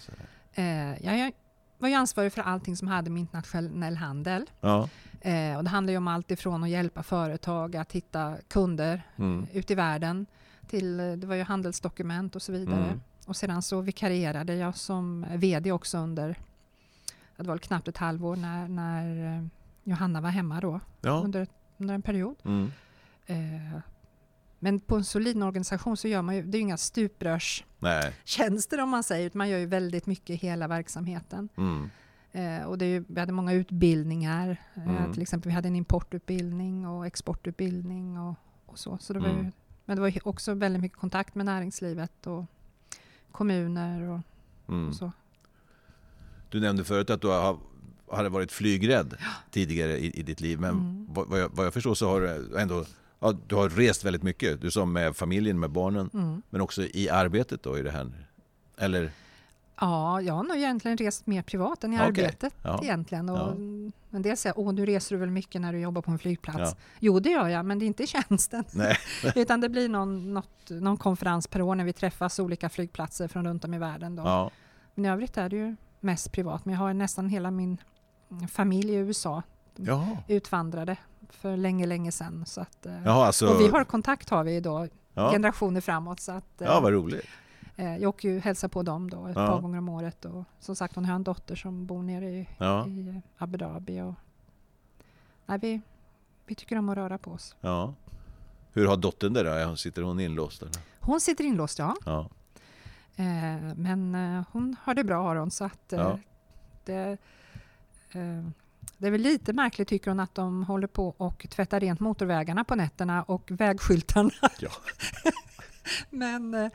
Eh, 0.53 1.05
jag 1.05 1.17
jag 1.19 1.31
var 1.77 1.89
ju 1.89 1.95
ansvarig 1.95 2.33
för 2.33 2.41
allting 2.41 2.75
som 2.77 2.87
hade 2.87 3.09
med 3.09 3.19
internationell 3.19 3.95
handel. 3.97 4.49
Ja. 4.61 4.89
Eh, 5.21 5.57
och 5.57 5.63
det 5.63 5.69
handlar 5.69 5.91
ju 5.91 5.97
om 5.97 6.07
allt 6.07 6.31
ifrån 6.31 6.63
att 6.63 6.69
hjälpa 6.69 7.03
företag 7.03 7.75
att 7.75 7.91
hitta 7.91 8.35
kunder 8.47 9.01
Mm. 9.17 9.45
ute 9.53 9.73
i 9.73 9.75
världen 9.75 10.25
till, 10.67 10.99
eh, 10.99 11.11
det 11.11 11.27
var 11.27 11.35
ju 11.35 11.43
handelsdokument 11.43 12.35
och 12.35 12.41
så 12.41 12.51
vidare. 12.51 12.85
Mm. 12.85 13.01
Och 13.25 13.35
sedan 13.35 13.61
så 13.61 13.81
vikarierade 13.81 14.55
jag 14.55 14.77
som 14.77 15.25
VD 15.35 15.71
också 15.71 15.97
under, 15.97 16.35
det 17.37 17.43
var 17.47 17.57
knappt 17.57 17.87
ett 17.87 17.97
halvår 17.97 18.35
när, 18.35 18.67
när 18.67 19.37
eh, 19.37 19.45
Johanna 19.83 20.21
var 20.21 20.29
hemma 20.29 20.59
då, 20.61 20.79
Ja. 21.01 21.21
under, 21.25 21.47
under 21.77 21.95
en 21.95 22.01
period. 22.01 22.35
Mm. 22.45 22.71
Eh, 23.25 23.79
men 24.63 24.79
på 24.79 24.95
en 24.95 25.03
solid 25.03 25.43
organisation 25.43 25.97
så 25.97 26.07
gör 26.07 26.21
man 26.21 26.35
ju, 26.35 26.41
det 26.41 26.57
är 26.57 26.59
ju 26.59 26.63
inga 26.63 26.77
stuprörstjänster 26.77 28.81
om 28.81 28.89
man 28.89 29.03
säger, 29.03 29.27
utan 29.27 29.37
man 29.37 29.49
gör 29.49 29.57
ju 29.59 29.65
väldigt 29.65 30.05
mycket 30.05 30.29
i 30.29 30.35
hela 30.35 30.67
verksamheten. 30.67 31.49
Mm. 31.57 31.89
Eh, 32.31 32.63
och 32.67 32.77
det 32.77 32.85
är 32.85 32.89
ju, 32.89 33.03
vi 33.07 33.19
hade 33.19 33.31
många 33.33 33.53
utbildningar, 33.53 34.57
eh, 34.73 34.89
Mm. 34.97 35.13
till 35.13 35.21
exempel 35.21 35.49
vi 35.49 35.55
hade 35.55 35.67
en 35.67 35.75
importutbildning 35.75 36.87
och 36.87 37.07
exportutbildning 37.07 38.19
och, 38.19 38.35
och 38.65 38.79
så. 38.79 38.97
så 38.97 39.13
det 39.13 39.19
var 39.19 39.27
ju, 39.27 39.33
Mm. 39.33 39.51
men 39.85 39.95
det 39.97 40.01
var 40.01 40.07
ju 40.09 40.19
också 40.23 40.53
väldigt 40.53 40.81
mycket 40.81 40.97
kontakt 40.97 41.35
med 41.35 41.45
näringslivet 41.45 42.27
och 42.27 42.45
kommuner 43.31 44.01
och, 44.09 44.19
Mm. 44.67 44.89
och 44.89 44.95
så. 44.95 45.11
Du 46.49 46.59
nämnde 46.59 46.83
förut 46.83 47.09
att 47.09 47.21
du 47.21 47.27
har, 47.27 47.57
hade 48.11 48.29
varit 48.29 48.51
flygrädd 48.51 49.15
tidigare 49.51 49.97
i, 49.97 50.19
i 50.19 50.23
ditt 50.23 50.41
liv. 50.41 50.59
Men 50.59 50.69
Mm. 50.71 51.05
vad, 51.09 51.27
vad, 51.27 51.39
jag, 51.39 51.49
vad 51.53 51.65
jag 51.65 51.73
förstår 51.73 51.95
så 51.95 52.09
har 52.09 52.21
du 52.21 52.59
ändå 52.59 52.85
ja, 53.21 53.31
du 53.47 53.55
har 53.55 53.69
rest 53.69 54.03
väldigt 54.05 54.23
mycket. 54.23 54.61
Du 54.61 54.71
som 54.71 54.93
med 54.93 55.15
familjen, 55.15 55.59
med 55.59 55.69
barnen, 55.71 56.09
Mm. 56.13 56.41
men 56.49 56.61
också 56.61 56.83
i 56.83 57.09
arbetet 57.09 57.63
då 57.63 57.77
i 57.77 57.81
det 57.81 57.91
här. 57.91 58.27
Eller? 58.77 59.11
Ja, 59.79 60.21
jag 60.21 60.33
har 60.33 60.43
nog 60.43 60.57
egentligen 60.57 60.97
rest 60.97 61.27
mer 61.27 61.41
privat 61.41 61.83
än 61.83 61.93
i 61.93 61.97
Okej. 61.97 62.07
arbetet 62.07 62.53
Ja. 62.63 62.79
egentligen. 62.83 63.29
Och, 63.29 63.37
Ja. 63.37 63.55
En 64.13 64.21
del 64.21 64.37
säger, 64.37 64.59
åh 64.59 64.73
nu 64.73 64.85
reser 64.85 65.15
du 65.15 65.19
väl 65.19 65.31
mycket 65.31 65.61
när 65.61 65.73
du 65.73 65.79
jobbar 65.79 66.01
på 66.01 66.11
en 66.11 66.19
flygplats. 66.19 66.59
Ja. 66.59 66.77
Jo 66.99 67.19
det 67.19 67.29
gör 67.29 67.47
jag, 67.47 67.65
men 67.65 67.79
det 67.79 67.85
är 67.85 67.87
inte 67.87 68.03
i 68.03 68.07
tjänsten. 68.07 68.63
Nej. 68.73 68.97
Utan 69.35 69.61
det 69.61 69.69
blir 69.69 69.89
någon, 69.89 70.33
något, 70.33 70.69
någon 70.69 70.97
konferens 70.97 71.47
per 71.47 71.61
år 71.61 71.75
när 71.75 71.85
vi 71.85 71.93
träffas 71.93 72.39
olika 72.39 72.69
flygplatser 72.69 73.27
från 73.27 73.45
runt 73.47 73.65
om 73.65 73.73
i 73.73 73.77
världen. 73.77 74.15
Då. 74.15 74.23
Ja. 74.23 74.51
Men 74.95 75.05
i 75.05 75.09
övrigt 75.09 75.37
är 75.37 75.49
det 75.49 75.55
ju 75.55 75.75
mest 75.99 76.31
privat. 76.31 76.65
Men 76.65 76.73
jag 76.73 76.79
har 76.79 76.93
nästan 76.93 77.29
hela 77.29 77.51
min 77.51 77.77
familj 78.51 78.91
i 78.93 78.95
USA 78.95 79.43
Jaha. 79.75 80.17
utvandrade 80.27 80.97
för 81.33 81.57
länge, 81.57 81.85
länge 81.85 82.11
sedan. 82.11 82.45
Så 82.45 82.61
att, 82.61 82.85
eh, 82.85 83.03
Jaha, 83.05 83.25
alltså. 83.25 83.47
Och 83.53 83.61
vi 83.61 83.67
har 83.67 83.83
kontakt 83.83 84.29
har 84.29 84.43
vi 84.43 84.59
då, 84.59 84.87
ja. 85.13 85.31
generationer 85.31 85.81
framåt. 85.81 86.19
Så 86.19 86.31
att, 86.31 86.61
eh, 86.61 86.67
ja, 86.67 86.79
vad 86.79 86.93
roligt. 86.93 87.25
eh, 87.75 87.97
jag 87.97 88.09
åker 88.09 88.29
ju 88.29 88.37
och 88.37 88.43
hälsar 88.43 88.67
på 88.67 88.83
dem 88.83 89.09
då 89.09 89.27
ett 89.27 89.35
Ja. 89.35 89.47
par 89.47 89.61
gånger 89.61 89.77
om 89.77 89.89
året. 89.89 90.25
Och 90.25 90.43
som 90.59 90.75
sagt, 90.75 90.95
hon 90.95 91.05
har 91.05 91.15
en 91.15 91.23
dotter 91.23 91.55
som 91.55 91.85
bor 91.85 92.03
nere 92.03 92.25
i, 92.29 92.49
Ja. 92.57 92.87
i 92.87 93.07
eh, 93.09 93.15
Abu 93.43 93.57
Dhabi. 93.57 94.01
Och, 94.01 94.13
nej, 95.45 95.59
vi, 95.61 95.81
vi 96.45 96.55
tycker 96.55 96.77
om 96.77 96.89
att 96.89 96.97
röra 96.97 97.17
på 97.17 97.31
oss. 97.31 97.55
ja. 97.61 97.93
Hur 98.73 98.87
har 98.87 98.97
dottern 98.97 99.33
det 99.33 99.65
då? 99.65 99.75
Sitter 99.75 100.01
hon 100.01 100.19
inlåst? 100.19 100.61
Eller? 100.61 100.73
Hon 100.99 101.21
sitter 101.21 101.43
inlåst, 101.43 101.79
ja. 101.79 101.95
Ja. 102.05 102.29
Eh, 103.15 103.73
men 103.75 104.15
eh, 104.15 104.43
hon 104.51 104.75
har 104.83 104.93
det 104.93 105.03
bra 105.03 105.21
har 105.23 105.35
hon. 105.35 105.51
Så 105.51 105.63
att, 105.65 105.93
eh, 105.93 105.99
Ja. 105.99 106.19
det, 106.85 107.17
eh, 108.11 108.43
det 109.01 109.07
är 109.07 109.11
väl 109.11 109.21
lite 109.21 109.53
märkligt 109.53 109.87
tycker 109.87 110.11
hon 110.11 110.19
att 110.19 110.35
de 110.35 110.63
håller 110.63 110.87
på 110.87 111.07
och 111.17 111.45
tvättar 111.49 111.79
rent 111.79 111.99
motorvägarna 111.99 112.63
på 112.63 112.75
nätterna 112.75 113.23
och 113.23 113.51
vägskyltarna. 113.51 114.31
Ja. 114.59 114.69
men 116.09 116.53
eh, 116.53 116.69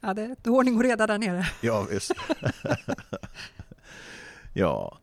ja, 0.00 0.14
det 0.14 0.22
är 0.22 0.48
ordning 0.48 0.76
och 0.76 0.82
reda 0.82 1.06
där 1.06 1.18
nere. 1.18 1.46
Ja, 1.60 1.86
visst. 1.90 2.12
ja. 4.52 4.98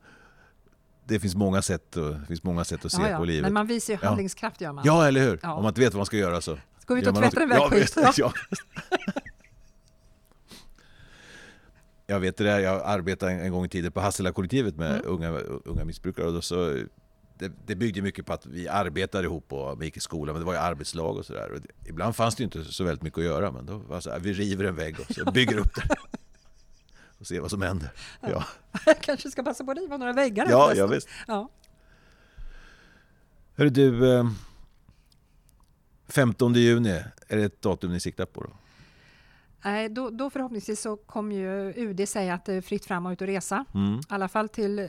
Det 1.05 1.19
finns 1.19 1.35
många 1.35 1.61
sätt, 1.61 1.97
finns 2.27 2.43
många 2.43 2.63
sätt 2.63 2.85
att 2.85 2.91
se 2.91 3.01
Ja, 3.01 3.09
ja. 3.09 3.17
på 3.17 3.25
livet. 3.25 3.43
Men 3.43 3.53
man 3.53 3.67
visar 3.67 3.93
ju 3.93 3.99
Ja. 4.01 4.07
handlingskraft 4.07 4.61
gör 4.61 4.71
man. 4.73 4.83
Ja, 4.85 5.07
eller 5.07 5.21
hur? 5.21 5.39
Ja. 5.43 5.53
Om 5.53 5.63
man 5.63 5.69
inte 5.71 5.81
vet 5.81 5.93
vad 5.93 5.99
man 5.99 6.05
ska 6.05 6.17
göra 6.17 6.41
så 6.41 6.57
Ska 6.79 6.93
vi 6.93 7.01
ut 7.01 7.07
och 7.07 7.15
tvätta 7.15 7.43
en 7.43 7.49
vägskylt? 7.49 7.93
Ja, 7.95 8.01
visst. 8.07 8.17
ja. 8.17 8.33
Jag 12.09 12.19
vet 12.19 12.37
det 12.37 12.43
där, 12.43 12.59
jag 12.59 12.81
arbetade 12.85 13.31
en 13.31 13.51
gång 13.51 13.65
i 13.65 13.69
tiden 13.69 13.91
på 13.91 13.99
Hassela-kollektivet 13.99 14.75
med 14.75 14.91
Mm. 14.91 15.01
unga, 15.05 15.29
unga 15.65 15.85
missbrukare. 15.85 16.27
Och 16.27 16.33
då 16.33 16.41
så, 16.41 16.79
det, 17.37 17.51
det 17.65 17.75
byggde 17.75 18.01
mycket 18.01 18.25
på 18.25 18.33
att 18.33 18.45
vi 18.45 18.67
arbetade 18.67 19.23
ihop 19.23 19.53
och 19.53 19.81
vi 19.81 19.85
gick 19.85 19.97
i 19.97 19.99
skolan, 19.99 20.33
men 20.33 20.41
det 20.41 20.45
var 20.45 20.53
ju 20.53 20.59
arbetslag 20.59 21.17
och 21.17 21.25
sådär. 21.25 21.61
Ibland 21.85 22.15
fanns 22.15 22.35
det 22.35 22.43
inte 22.43 22.63
så 22.63 22.83
väldigt 22.83 23.03
mycket 23.03 23.17
att 23.17 23.23
göra, 23.25 23.51
men 23.51 23.65
då 23.65 23.77
var 23.77 23.95
det 23.95 24.01
så 24.01 24.09
här, 24.11 24.19
vi 24.19 24.33
river 24.33 24.65
en 24.65 24.75
vägg 24.75 24.99
och 24.99 25.15
så 25.15 25.31
bygger 25.31 25.57
upp 25.57 25.75
den. 25.75 25.87
Och 27.19 27.27
ser 27.27 27.39
vad 27.39 27.49
som 27.51 27.61
händer. 27.61 27.91
Ja, 28.21 28.43
Jag 28.85 29.01
kanske 29.01 29.31
ska 29.31 29.43
passa 29.43 29.63
på 29.63 29.71
att 29.71 29.77
riva 29.77 29.97
några 29.97 30.13
väggar 30.13 30.47
ja, 30.49 30.73
ja 30.75 30.87
visst. 30.87 31.07
Ja. 31.27 31.49
Hörru 33.55 33.69
du, 33.69 34.13
eh, 34.15 34.29
15 36.07 36.53
juni, 36.53 37.03
är 37.27 37.37
det 37.37 37.43
ett 37.43 37.61
datum 37.61 37.91
ni 37.93 37.99
siktar 37.99 38.25
på 38.25 38.43
då? 38.43 38.49
Nej, 39.63 39.89
då, 39.89 40.09
då 40.09 40.29
förhoppningsvis 40.29 40.81
så 40.81 40.95
kommer 40.95 41.35
ju 41.35 41.73
UD 41.75 42.09
säga 42.09 42.33
att 42.33 42.45
det 42.45 42.53
är 42.53 42.61
fritt 42.61 42.85
fram 42.85 43.05
och 43.05 43.11
ut 43.11 43.21
och 43.21 43.27
resa. 43.27 43.65
Mm. 43.73 43.99
I 43.99 44.01
alla 44.09 44.27
fall 44.27 44.49
till 44.49 44.79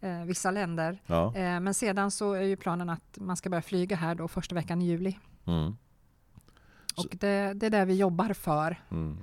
eh, 0.00 0.24
vissa 0.24 0.50
länder. 0.50 1.02
Ja. 1.06 1.34
Eh, 1.36 1.60
men 1.60 1.74
sedan 1.74 2.10
så 2.10 2.32
är 2.32 2.42
ju 2.42 2.56
planen 2.56 2.90
att 2.90 3.18
man 3.18 3.36
ska 3.36 3.50
börja 3.50 3.62
flyga 3.62 3.96
här 3.96 4.14
då 4.14 4.28
första 4.28 4.54
veckan 4.54 4.82
i 4.82 4.86
juli. 4.86 5.18
Mm. 5.46 5.76
Och 6.96 7.16
det, 7.16 7.52
det 7.54 7.66
är 7.66 7.70
det 7.70 7.84
vi 7.84 7.94
jobbar 7.94 8.32
för. 8.32 8.80
Mm. 8.90 9.18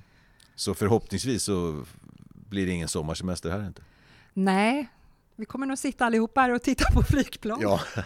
Så 0.55 0.73
förhoppningsvis 0.73 1.43
så 1.43 1.85
blir 2.29 2.65
det 2.65 2.71
ingen 2.71 2.87
sommarsemester 2.87 3.49
här 3.49 3.67
inte? 3.67 3.81
Nej, 4.33 4.87
vi 5.35 5.45
kommer 5.45 5.65
nog 5.65 5.77
sitta 5.77 6.05
allihopa 6.05 6.41
här 6.41 6.53
och 6.53 6.61
titta 6.61 6.91
på 6.93 7.03
flygplan. 7.09 7.59
Ja. 7.61 7.81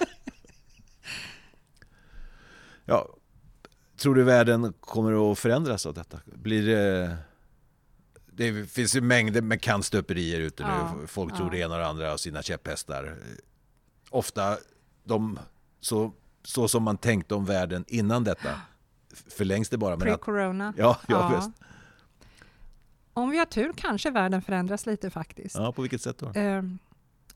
ja. 2.85 3.07
Tror 3.97 4.15
du 4.15 4.23
världen 4.23 4.73
kommer 4.79 5.31
att 5.31 5.39
förändras 5.39 5.85
av 5.85 5.93
detta? 5.93 6.19
Blir 6.25 6.65
det... 6.67 7.17
Det 8.31 8.71
finns 8.71 8.95
ju 8.95 9.01
mängder 9.01 9.41
med 9.41 9.61
kannstöperier 9.61 10.39
ute 10.39 10.63
nu. 10.63 10.69
Ja, 10.69 10.95
Folk 11.07 11.33
ja. 11.33 11.37
tror 11.37 11.51
det 11.51 11.57
ena 11.57 11.73
och 11.73 11.79
det 11.79 11.87
andra 11.87 12.13
av 12.13 12.17
sina 12.17 12.41
käpphästar. 12.41 13.15
Ofta 14.09 14.57
de, 15.03 15.39
så, 15.79 16.13
så 16.43 16.67
som 16.67 16.83
man 16.83 16.97
tänkte 16.97 17.35
om 17.35 17.45
världen 17.45 17.85
innan 17.87 18.23
detta 18.23 18.61
förlängs 19.27 19.69
det 19.69 19.77
bara. 19.77 19.95
Men 19.97 20.13
att, 20.13 20.21
Pre-corona. 20.21 20.73
ja, 20.77 20.97
ja, 21.07 21.35
visst. 21.35 21.61
Om 23.13 23.29
vi 23.29 23.37
har 23.37 23.45
tur 23.45 23.73
kanske 23.77 24.11
världen 24.11 24.41
förändras 24.41 24.85
lite 24.85 25.09
faktiskt. 25.09 25.55
Ja, 25.55 25.71
på 25.71 25.81
vilket 25.81 26.01
sätt 26.01 26.17
då? 26.17 26.39
Eh, 26.39 26.63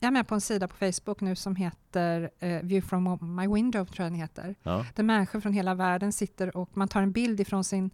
jag 0.01 0.07
är 0.07 0.11
med 0.11 0.27
på 0.27 0.35
en 0.35 0.41
sida 0.41 0.67
på 0.67 0.75
Facebook 0.75 1.21
nu 1.21 1.35
som 1.35 1.55
heter 1.55 2.29
eh, 2.39 2.61
View 2.61 2.81
from 2.81 3.35
my 3.35 3.47
window, 3.47 3.85
tror 3.85 4.03
jag 4.05 4.11
den 4.11 4.19
heter. 4.19 4.55
Ja. 4.63 4.85
Där 4.95 5.03
människor 5.03 5.39
från 5.39 5.53
hela 5.53 5.73
världen 5.75 6.11
sitter 6.13 6.57
och 6.57 6.77
man 6.77 6.87
tar 6.87 7.01
en 7.01 7.11
bild 7.11 7.39
ifrån 7.39 7.63
sin, 7.63 7.89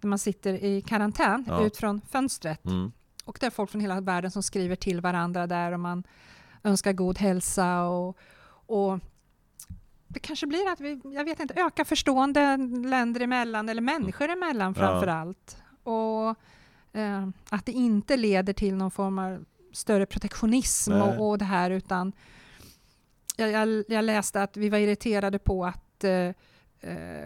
när 0.00 0.08
man 0.08 0.18
sitter 0.18 0.64
i 0.64 0.80
karantän, 0.82 1.44
Ja. 1.48 1.66
ut 1.66 1.76
från 1.76 2.00
fönstret. 2.00 2.64
Mm. 2.66 2.92
Och 3.24 3.36
det 3.40 3.46
är 3.46 3.50
folk 3.50 3.70
från 3.70 3.80
hela 3.80 4.00
världen 4.00 4.30
som 4.30 4.42
skriver 4.42 4.76
till 4.76 5.00
varandra 5.00 5.46
där 5.46 5.72
och 5.72 5.80
man 5.80 6.04
önskar 6.64 6.92
god 6.92 7.18
hälsa 7.18 7.82
och, 7.82 8.18
och 8.66 8.98
det 10.08 10.20
kanske 10.20 10.46
blir 10.46 10.72
att 10.72 10.80
vi, 10.80 11.00
jag 11.04 11.24
vet 11.24 11.40
inte, 11.40 11.54
öka 11.54 11.84
förstående 11.84 12.56
länder 12.88 13.20
emellan 13.20 13.68
eller 13.68 13.82
människor 13.82 14.28
emellan 14.28 14.74
Ja. 14.76 14.80
framför 14.82 15.06
allt. 15.06 15.56
Och 15.82 16.28
eh, 17.00 17.28
att 17.50 17.66
det 17.66 17.72
inte 17.72 18.16
leder 18.16 18.52
till 18.52 18.74
någon 18.74 18.90
form 18.90 19.18
av 19.18 19.44
större 19.76 20.06
protektionism 20.06 20.92
och, 20.92 21.28
och, 21.28 21.38
det 21.38 21.44
här 21.44 21.70
utan 21.70 22.12
jag, 23.36 23.50
jag, 23.50 23.84
jag, 23.88 24.04
läste 24.04 24.42
att 24.42 24.56
vi 24.56 24.68
var 24.68 24.78
irriterade 24.78 25.38
på 25.38 25.64
att 25.64 26.04
eh, 26.04 26.12
eh 26.12 26.34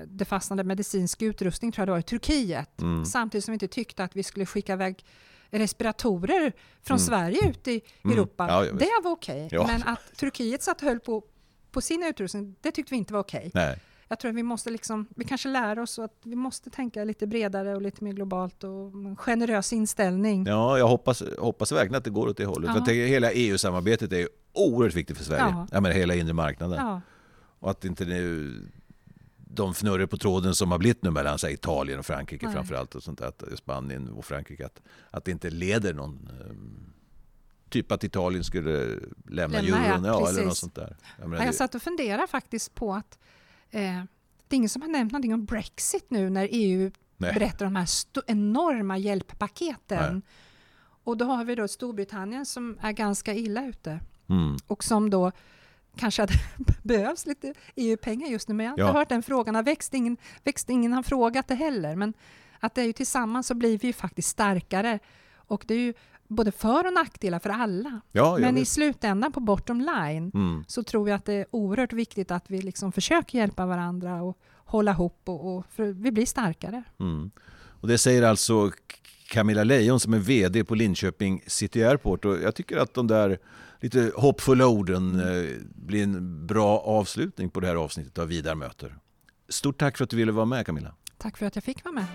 det 0.07 0.25
fastnade 0.25 0.65
medicinsk 0.65 1.23
utrustning 1.23 1.73
tror 1.73 1.83
jag 1.83 1.89
det 1.89 1.93
var, 1.93 1.99
i 1.99 2.03
Turkiet 2.03 2.81
mm. 2.81 3.05
samtidigt 3.05 3.45
som 3.45 3.53
vi 3.53 3.55
inte 3.55 3.69
tyckte 3.69 4.05
att 4.05 4.17
vi 4.17 4.23
skulle 4.23 4.47
skicka 4.47 4.73
iväg 4.73 5.05
respiratorer 5.51 6.53
från 6.83 6.97
mm. 6.97 7.07
Sverige 7.07 7.49
ut 7.49 7.69
i 7.69 7.81
mm. 8.03 8.17
Europa. 8.17 8.47
Ja, 8.49 8.73
det 8.73 8.91
var 9.05 9.11
okej. 9.11 9.47
Okay. 9.47 9.59
Ja. 9.59 9.67
Men 9.67 9.83
att 9.83 10.17
Turkiet 10.17 10.63
satt 10.63 10.83
och 10.83 10.89
höll 10.89 11.01
på, 11.01 11.25
på 11.71 11.81
sin 11.81 12.03
utrustning, 12.03 12.57
det 12.61 12.73
tyckte 12.73 12.95
vi 12.95 12.97
inte 12.99 13.13
var 13.13 13.21
okej. 13.21 13.47
Okay. 13.47 13.77
Jag 14.11 14.19
tror 14.19 14.31
att 14.31 14.37
vi 14.37 14.43
måste 14.43 14.71
liksom, 14.71 15.07
vi 15.17 15.25
kanske 15.25 15.49
lär 15.49 15.79
oss 15.79 15.99
att 15.99 16.15
vi 16.23 16.37
måste 16.37 16.71
tänka 16.71 17.05
lite 17.05 17.27
bredare 17.27 17.75
och 17.75 17.83
lite 17.83 18.05
mer 18.05 18.13
globalt 18.13 18.65
och 18.65 18.93
en 18.93 19.17
generös 19.17 19.73
inställning. 19.73 20.47
Ja, 20.47 20.79
jag 20.79 20.89
hoppas, 20.89 21.23
hoppas 21.39 21.73
verkligen 21.73 21.95
att 21.95 22.05
det 22.05 22.11
går 22.11 22.29
åt 22.29 22.37
det 22.37 22.45
hållet. 22.45 22.71
Ja. 22.75 22.85
För 22.85 22.93
hela 22.93 23.33
EU-samarbetet 23.33 24.13
är 24.13 24.29
oerhört 24.53 24.95
viktigt 24.95 25.17
för 25.17 25.25
Sverige. 25.25 25.43
Ja. 25.43 25.67
Jag 25.73 25.83
menar 25.83 25.97
hela 25.97 26.15
inre 26.15 26.33
marknaden. 26.33 26.79
Ja. 26.79 27.01
Och 27.59 27.71
att 27.71 27.85
inte 27.85 28.05
nu 28.05 28.53
de 29.37 29.75
fnurror 29.75 30.07
på 30.07 30.17
tråden 30.17 30.55
som 30.55 30.71
har 30.71 30.79
blivit 30.79 31.03
nu 31.03 31.11
mellan 31.11 31.39
sig, 31.39 31.55
Italien 31.55 31.99
och 31.99 32.07
Frankrike 32.07 32.47
Nej. 32.47 32.55
framförallt 32.55 32.95
och 32.95 33.03
sånt 33.03 33.19
där, 33.19 33.33
Spanien 33.57 34.09
och 34.09 34.25
Frankrike, 34.25 34.67
att, 34.67 34.83
att 35.11 35.25
det 35.25 35.31
inte 35.31 35.51
leder 35.51 35.95
någon 35.95 36.31
um, 36.51 36.93
Typ 37.69 37.93
att 37.93 38.05
Italien 38.05 38.45
skulle 38.45 38.87
lämna, 39.29 39.61
lämna 39.61 39.87
euron, 39.87 40.05
ja, 40.05 40.29
eller 40.29 40.45
något 40.45 40.57
sånt 40.57 40.75
där. 40.75 40.97
Jag, 41.19 41.29
menar, 41.29 41.43
ja, 41.43 41.47
jag 41.47 41.55
satt 41.55 41.75
och 41.75 41.83
funderade 41.83 42.27
faktiskt 42.27 42.75
på 42.75 42.95
att 42.95 43.19
eh, 43.71 44.03
det 44.49 44.55
är 44.55 44.57
ingen 44.57 44.69
som 44.69 44.83
har 44.83 44.89
nämnt 44.89 45.13
någonting 45.13 45.35
om 45.35 45.45
Brexit 45.45 46.11
nu 46.11 46.31
när 46.31 46.49
EU 46.51 46.91
Nej. 47.17 47.35
berättar 47.35 47.67
om 47.67 47.75
de 47.75 47.79
här 47.81 48.23
enorma 48.27 48.99
hjälppaketen. 48.99 50.13
Nej. 50.13 50.23
Och 51.05 51.17
då 51.17 51.25
har 51.25 51.45
vi 51.45 51.55
då 51.55 51.69
Storbritannien 51.69 52.47
som 52.47 52.79
är 52.81 52.93
ganska 52.93 53.35
illa 53.35 53.67
ute 53.67 54.01
mm. 54.29 54.57
och 54.67 54.85
som 54.85 55.11
då 55.11 55.33
kanske 55.97 56.23
hade 56.23 56.35
behövs 56.83 57.27
lite 57.27 57.55
EU-pengar 57.75 58.29
just 58.29 58.49
nu, 58.49 58.55
men 58.55 58.67
jag 58.67 58.71
har 58.71 58.75
inte 58.75 58.83
ja. 58.83 58.99
hört 58.99 59.09
den 59.09 59.23
frågan 59.23 59.55
har 59.55 59.63
växt. 59.63 59.95
Ingen, 59.95 60.17
växt, 60.45 60.71
ingen 60.71 60.93
har 60.93 61.03
frågat 61.03 61.49
det 61.49 61.55
heller. 61.55 61.97
Men 61.97 62.15
att 62.61 62.75
det 62.75 62.81
är 62.81 62.87
ju 62.87 62.93
tillsammans 62.93 63.47
så 63.47 63.55
blir 63.55 63.79
vi 63.79 63.87
ju 63.87 63.93
faktiskt 63.93 64.29
starkare. 64.29 64.99
Och 65.35 65.65
det 65.67 65.75
är 65.75 65.79
ju 65.79 65.95
både 66.31 66.53
för 66.53 66.87
och 66.87 66.93
nackdelar 66.93 67.39
för 67.39 67.51
alla. 67.51 68.01
Ja, 68.13 68.39
men 68.39 68.55
vet. 68.55 68.63
i 68.63 68.65
slutändan, 68.65 69.33
på 69.33 69.41
bottom 69.41 69.81
line, 69.81 70.31
mm. 70.35 70.65
så 70.69 70.83
tror 70.83 71.09
jag 71.09 71.17
att 71.17 71.25
det 71.25 71.35
är 71.35 71.47
oerhört 71.51 71.93
viktigt 71.93 72.31
att 72.31 72.51
vi 72.51 72.63
liksom 72.63 72.93
försöker 72.93 73.39
hjälpa 73.39 73.67
varandra 73.67 74.23
och 74.23 74.39
hålla 74.65 74.91
ihop, 74.91 75.23
och, 75.25 75.57
och 75.57 75.65
vi 75.77 76.13
blir 76.13 76.27
starkare. 76.27 76.83
Mm. 77.01 77.31
Och 77.81 77.89
det 77.89 77.99
säger 77.99 78.23
alltså 78.23 78.71
Camilla 79.29 79.65
Leijon 79.65 80.01
som 80.01 80.15
är 80.15 80.19
VD 80.19 80.65
på 80.65 80.75
Linköping 80.75 81.43
City 81.47 81.85
Airport. 81.85 82.25
Och 82.25 82.39
jag 82.43 82.55
tycker 82.55 82.77
att 82.77 82.95
de 82.95 83.07
där 83.07 83.39
lite 83.81 84.13
hoppfulla 84.17 84.67
orden 84.67 85.21
eh, 85.21 85.57
blir 85.75 86.03
en 86.03 86.47
bra 86.47 86.79
avslutning 86.79 87.51
på 87.51 87.61
det 87.61 87.67
här 87.67 87.77
avsnittet 87.77 88.19
av 88.19 88.29
Vidar 88.29 88.55
möter. 88.55 88.97
Stort 89.49 89.79
tack 89.79 89.97
för 89.97 90.05
att 90.05 90.11
du 90.11 90.17
ville 90.17 90.33
vara 90.33 90.47
med 90.47 90.67
Camilla. 90.67 90.95
Tack 91.19 91.37
för 91.39 91.47
att 91.47 91.55
jag 91.55 91.65
fick 91.65 91.85
vara 91.85 91.95
med. 91.95 92.07